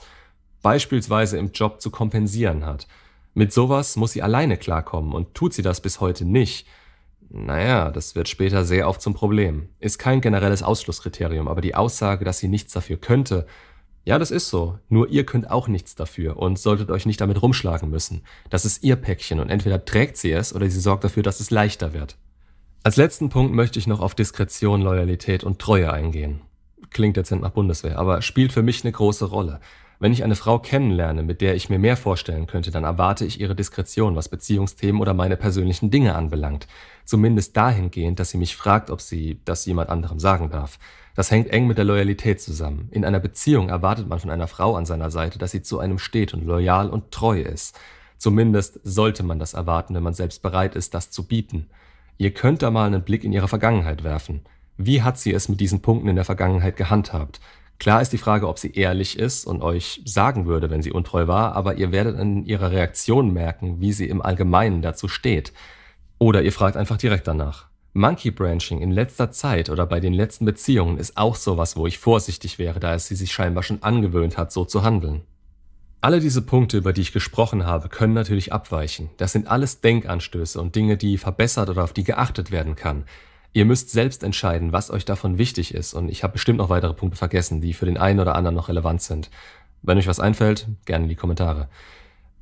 beispielsweise 0.61 1.37
im 1.37 1.51
Job 1.51 1.81
zu 1.81 1.89
kompensieren 1.89 2.65
hat. 2.65 2.87
Mit 3.33 3.53
sowas 3.53 3.95
muss 3.95 4.11
sie 4.11 4.21
alleine 4.21 4.57
klarkommen 4.57 5.13
und 5.13 5.33
tut 5.33 5.53
sie 5.53 5.61
das 5.61 5.81
bis 5.81 6.01
heute 6.01 6.25
nicht. 6.25 6.67
Naja, 7.29 7.91
das 7.91 8.13
wird 8.13 8.27
später 8.27 8.65
sehr 8.65 8.89
oft 8.89 9.01
zum 9.01 9.13
Problem. 9.13 9.69
Ist 9.79 9.97
kein 9.97 10.19
generelles 10.19 10.63
Ausschlusskriterium, 10.63 11.47
aber 11.47 11.61
die 11.61 11.75
Aussage, 11.75 12.25
dass 12.25 12.39
sie 12.39 12.49
nichts 12.49 12.73
dafür 12.73 12.97
könnte, 12.97 13.47
ja, 14.03 14.17
das 14.17 14.31
ist 14.31 14.49
so. 14.49 14.79
Nur 14.89 15.09
ihr 15.09 15.25
könnt 15.25 15.49
auch 15.51 15.67
nichts 15.67 15.95
dafür 15.95 16.37
und 16.37 16.57
solltet 16.57 16.89
euch 16.89 17.05
nicht 17.05 17.21
damit 17.21 17.41
rumschlagen 17.41 17.89
müssen. 17.89 18.23
Das 18.49 18.65
ist 18.65 18.83
ihr 18.83 18.95
Päckchen 18.95 19.39
und 19.39 19.49
entweder 19.49 19.85
trägt 19.85 20.17
sie 20.17 20.31
es 20.31 20.55
oder 20.55 20.69
sie 20.69 20.79
sorgt 20.79 21.03
dafür, 21.03 21.23
dass 21.23 21.39
es 21.39 21.51
leichter 21.51 21.93
wird. 21.93 22.17
Als 22.83 22.97
letzten 22.97 23.29
Punkt 23.29 23.53
möchte 23.53 23.77
ich 23.77 23.85
noch 23.85 23.99
auf 23.99 24.15
Diskretion, 24.15 24.81
Loyalität 24.81 25.43
und 25.43 25.59
Treue 25.59 25.93
eingehen. 25.93 26.41
Klingt 26.89 27.15
dezent 27.15 27.43
nach 27.43 27.51
Bundeswehr, 27.51 27.99
aber 27.99 28.23
spielt 28.23 28.51
für 28.51 28.63
mich 28.63 28.83
eine 28.83 28.91
große 28.91 29.25
Rolle. 29.25 29.59
Wenn 29.99 30.13
ich 30.13 30.23
eine 30.23 30.35
Frau 30.35 30.57
kennenlerne, 30.57 31.21
mit 31.21 31.41
der 31.41 31.53
ich 31.53 31.69
mir 31.69 31.77
mehr 31.77 31.95
vorstellen 31.95 32.47
könnte, 32.47 32.71
dann 32.71 32.83
erwarte 32.83 33.23
ich 33.23 33.39
ihre 33.39 33.55
Diskretion, 33.55 34.15
was 34.15 34.29
Beziehungsthemen 34.29 34.99
oder 34.99 35.13
meine 35.13 35.37
persönlichen 35.37 35.91
Dinge 35.91 36.15
anbelangt. 36.15 36.67
Zumindest 37.05 37.55
dahingehend, 37.55 38.19
dass 38.19 38.31
sie 38.31 38.39
mich 38.39 38.55
fragt, 38.55 38.89
ob 38.89 38.99
sie 38.99 39.39
das 39.45 39.63
jemand 39.67 39.91
anderem 39.91 40.17
sagen 40.17 40.49
darf. 40.49 40.79
Das 41.15 41.31
hängt 41.31 41.49
eng 41.49 41.67
mit 41.67 41.77
der 41.77 41.85
Loyalität 41.85 42.41
zusammen. 42.41 42.87
In 42.91 43.03
einer 43.03 43.19
Beziehung 43.19 43.69
erwartet 43.69 44.07
man 44.07 44.19
von 44.19 44.29
einer 44.29 44.47
Frau 44.47 44.75
an 44.75 44.85
seiner 44.85 45.11
Seite, 45.11 45.39
dass 45.39 45.51
sie 45.51 45.61
zu 45.61 45.79
einem 45.79 45.99
steht 45.99 46.33
und 46.33 46.45
loyal 46.45 46.89
und 46.89 47.11
treu 47.11 47.41
ist. 47.41 47.77
Zumindest 48.17 48.79
sollte 48.83 49.23
man 49.23 49.39
das 49.39 49.53
erwarten, 49.53 49.95
wenn 49.95 50.03
man 50.03 50.13
selbst 50.13 50.41
bereit 50.41 50.75
ist, 50.75 50.93
das 50.93 51.11
zu 51.11 51.27
bieten. 51.27 51.67
Ihr 52.17 52.31
könnt 52.31 52.61
da 52.61 52.69
mal 52.69 52.85
einen 52.85 53.03
Blick 53.03 53.23
in 53.23 53.33
ihre 53.33 53.47
Vergangenheit 53.47 54.03
werfen. 54.03 54.41
Wie 54.77 55.01
hat 55.01 55.17
sie 55.17 55.33
es 55.33 55.49
mit 55.49 55.59
diesen 55.59 55.81
Punkten 55.81 56.07
in 56.07 56.15
der 56.15 56.25
Vergangenheit 56.25 56.77
gehandhabt? 56.77 57.41
Klar 57.79 57.99
ist 57.99 58.13
die 58.13 58.19
Frage, 58.19 58.47
ob 58.47 58.59
sie 58.59 58.73
ehrlich 58.73 59.17
ist 59.17 59.47
und 59.47 59.63
euch 59.63 60.03
sagen 60.05 60.45
würde, 60.45 60.69
wenn 60.69 60.83
sie 60.83 60.91
untreu 60.91 61.25
war, 61.25 61.55
aber 61.55 61.77
ihr 61.77 61.91
werdet 61.91 62.19
in 62.19 62.45
ihrer 62.45 62.69
Reaktion 62.69 63.33
merken, 63.33 63.81
wie 63.81 63.91
sie 63.91 64.07
im 64.07 64.21
Allgemeinen 64.21 64.83
dazu 64.83 65.07
steht. 65.07 65.51
Oder 66.19 66.43
ihr 66.43 66.51
fragt 66.51 66.77
einfach 66.77 66.97
direkt 66.97 67.27
danach. 67.27 67.70
Monkey 67.93 68.31
Branching 68.31 68.79
in 68.79 68.91
letzter 68.91 69.31
Zeit 69.31 69.69
oder 69.69 69.85
bei 69.85 69.99
den 69.99 70.13
letzten 70.13 70.45
Beziehungen 70.45 70.97
ist 70.97 71.17
auch 71.17 71.35
sowas, 71.35 71.75
wo 71.75 71.87
ich 71.87 71.99
vorsichtig 71.99 72.57
wäre, 72.57 72.79
da 72.79 72.93
es 72.93 73.07
sie 73.07 73.15
sich 73.15 73.33
scheinbar 73.33 73.63
schon 73.63 73.83
angewöhnt 73.83 74.37
hat, 74.37 74.53
so 74.53 74.63
zu 74.63 74.83
handeln. 74.83 75.21
Alle 75.99 76.21
diese 76.21 76.41
Punkte, 76.41 76.77
über 76.77 76.93
die 76.93 77.01
ich 77.01 77.11
gesprochen 77.11 77.65
habe, 77.65 77.89
können 77.89 78.13
natürlich 78.13 78.53
abweichen. 78.53 79.09
Das 79.17 79.33
sind 79.33 79.47
alles 79.47 79.81
Denkanstöße 79.81 80.59
und 80.59 80.73
Dinge, 80.73 80.95
die 80.95 81.17
verbessert 81.17 81.69
oder 81.69 81.83
auf 81.83 81.91
die 81.91 82.05
geachtet 82.05 82.49
werden 82.49 82.77
kann. 82.77 83.03
Ihr 83.51 83.65
müsst 83.65 83.91
selbst 83.91 84.23
entscheiden, 84.23 84.71
was 84.71 84.89
euch 84.89 85.03
davon 85.03 85.37
wichtig 85.37 85.73
ist 85.73 85.93
und 85.93 86.09
ich 86.09 86.23
habe 86.23 86.33
bestimmt 86.33 86.59
noch 86.59 86.69
weitere 86.69 86.93
Punkte 86.93 87.17
vergessen, 87.17 87.59
die 87.59 87.73
für 87.73 87.85
den 87.85 87.97
einen 87.97 88.21
oder 88.21 88.35
anderen 88.35 88.55
noch 88.55 88.69
relevant 88.69 89.01
sind. 89.01 89.29
Wenn 89.81 89.97
euch 89.97 90.07
was 90.07 90.21
einfällt, 90.21 90.67
gerne 90.85 91.03
in 91.03 91.09
die 91.09 91.15
Kommentare. 91.15 91.67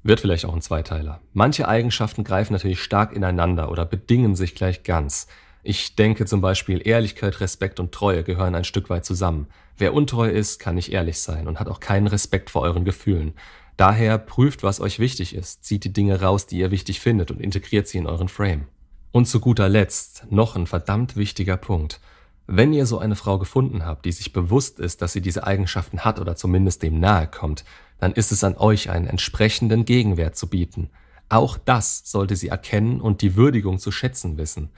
Wird 0.03 0.21
vielleicht 0.21 0.45
auch 0.45 0.53
ein 0.53 0.61
Zweiteiler. 0.61 1.21
Manche 1.33 1.67
Eigenschaften 1.67 2.23
greifen 2.23 2.53
natürlich 2.53 2.81
stark 2.81 3.13
ineinander 3.13 3.69
oder 3.69 3.85
bedingen 3.85 4.35
sich 4.35 4.55
gleich 4.55 4.83
ganz. 4.83 5.27
Ich 5.61 5.95
denke 5.95 6.25
zum 6.25 6.39
Beispiel, 6.39 6.81
Ehrlichkeit, 6.87 7.41
Respekt 7.41 7.79
und 7.79 7.91
Treue 7.91 8.23
gehören 8.23 8.55
ein 8.55 8.63
Stück 8.63 8.89
weit 8.89 9.03
zusammen. 9.03 9.47
Wer 9.77 9.93
untreu 9.93 10.29
ist, 10.29 10.59
kann 10.59 10.75
nicht 10.75 10.91
ehrlich 10.91 11.19
sein 11.19 11.47
und 11.47 11.59
hat 11.59 11.67
auch 11.67 11.81
keinen 11.81 12.07
Respekt 12.07 12.49
vor 12.49 12.61
euren 12.61 12.85
Gefühlen. 12.85 13.33
Daher 13.75 14.17
prüft, 14.17 14.63
was 14.63 14.79
euch 14.79 14.99
wichtig 14.99 15.35
ist, 15.35 15.63
zieht 15.63 15.83
die 15.83 15.93
Dinge 15.93 16.21
raus, 16.21 16.47
die 16.47 16.57
ihr 16.59 16.71
wichtig 16.71 16.99
findet 16.99 17.31
und 17.31 17.39
integriert 17.41 17.87
sie 17.87 17.97
in 17.97 18.07
euren 18.07 18.29
Frame. 18.29 18.67
Und 19.11 19.27
zu 19.27 19.39
guter 19.39 19.69
Letzt 19.69 20.27
noch 20.29 20.55
ein 20.55 20.67
verdammt 20.67 21.15
wichtiger 21.15 21.57
Punkt. 21.57 21.99
Wenn 22.51 22.73
ihr 22.73 22.87
so 22.87 22.97
eine 22.97 23.15
Frau 23.15 23.37
gefunden 23.37 23.85
habt, 23.85 24.05
die 24.05 24.11
sich 24.11 24.33
bewusst 24.33 24.79
ist, 24.79 25.03
dass 25.03 25.13
sie 25.13 25.21
diese 25.21 25.45
Eigenschaften 25.45 25.99
hat 25.99 26.19
oder 26.19 26.35
zumindest 26.35 26.81
dem 26.81 26.99
nahe 26.99 27.27
kommt, 27.27 27.63
dann 27.99 28.11
ist 28.11 28.31
es 28.31 28.43
an 28.43 28.57
euch, 28.57 28.89
einen 28.89 29.05
entsprechenden 29.05 29.85
Gegenwert 29.85 30.35
zu 30.35 30.49
bieten. 30.49 30.89
Auch 31.29 31.59
das 31.59 32.01
sollte 32.05 32.35
sie 32.35 32.47
erkennen 32.47 33.01
und 33.01 33.21
die 33.21 33.35
Würdigung 33.35 33.77
zu 33.77 33.91
schätzen 33.91 34.39
wissen. 34.39 34.71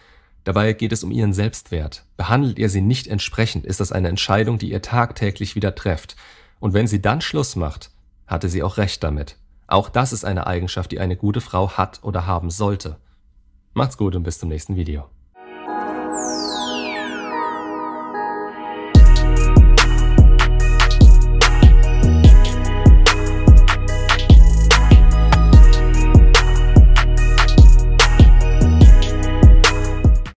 Dabei 0.43 0.73
geht 0.73 0.91
es 0.91 1.01
um 1.05 1.11
ihren 1.11 1.31
Selbstwert. 1.31 2.03
Behandelt 2.17 2.59
ihr 2.59 2.67
sie 2.67 2.81
nicht 2.81 3.07
entsprechend, 3.07 3.65
ist 3.65 3.79
das 3.79 3.93
eine 3.93 4.09
Entscheidung, 4.09 4.57
die 4.57 4.69
ihr 4.69 4.81
tagtäglich 4.81 5.55
wieder 5.55 5.73
trefft. 5.73 6.17
Und 6.59 6.73
wenn 6.73 6.87
sie 6.87 7.01
dann 7.01 7.21
Schluss 7.21 7.55
macht, 7.55 7.91
hatte 8.27 8.49
sie 8.49 8.63
auch 8.63 8.75
recht 8.75 9.01
damit. 9.01 9.37
Auch 9.67 9.87
das 9.87 10.11
ist 10.11 10.25
eine 10.25 10.45
Eigenschaft, 10.45 10.91
die 10.91 10.99
eine 10.99 11.15
gute 11.15 11.39
Frau 11.39 11.71
hat 11.71 12.01
oder 12.03 12.27
haben 12.27 12.49
sollte. 12.49 12.97
Macht's 13.73 13.95
gut 13.95 14.13
und 14.17 14.23
bis 14.23 14.39
zum 14.39 14.49
nächsten 14.49 14.75
Video. 14.75 15.05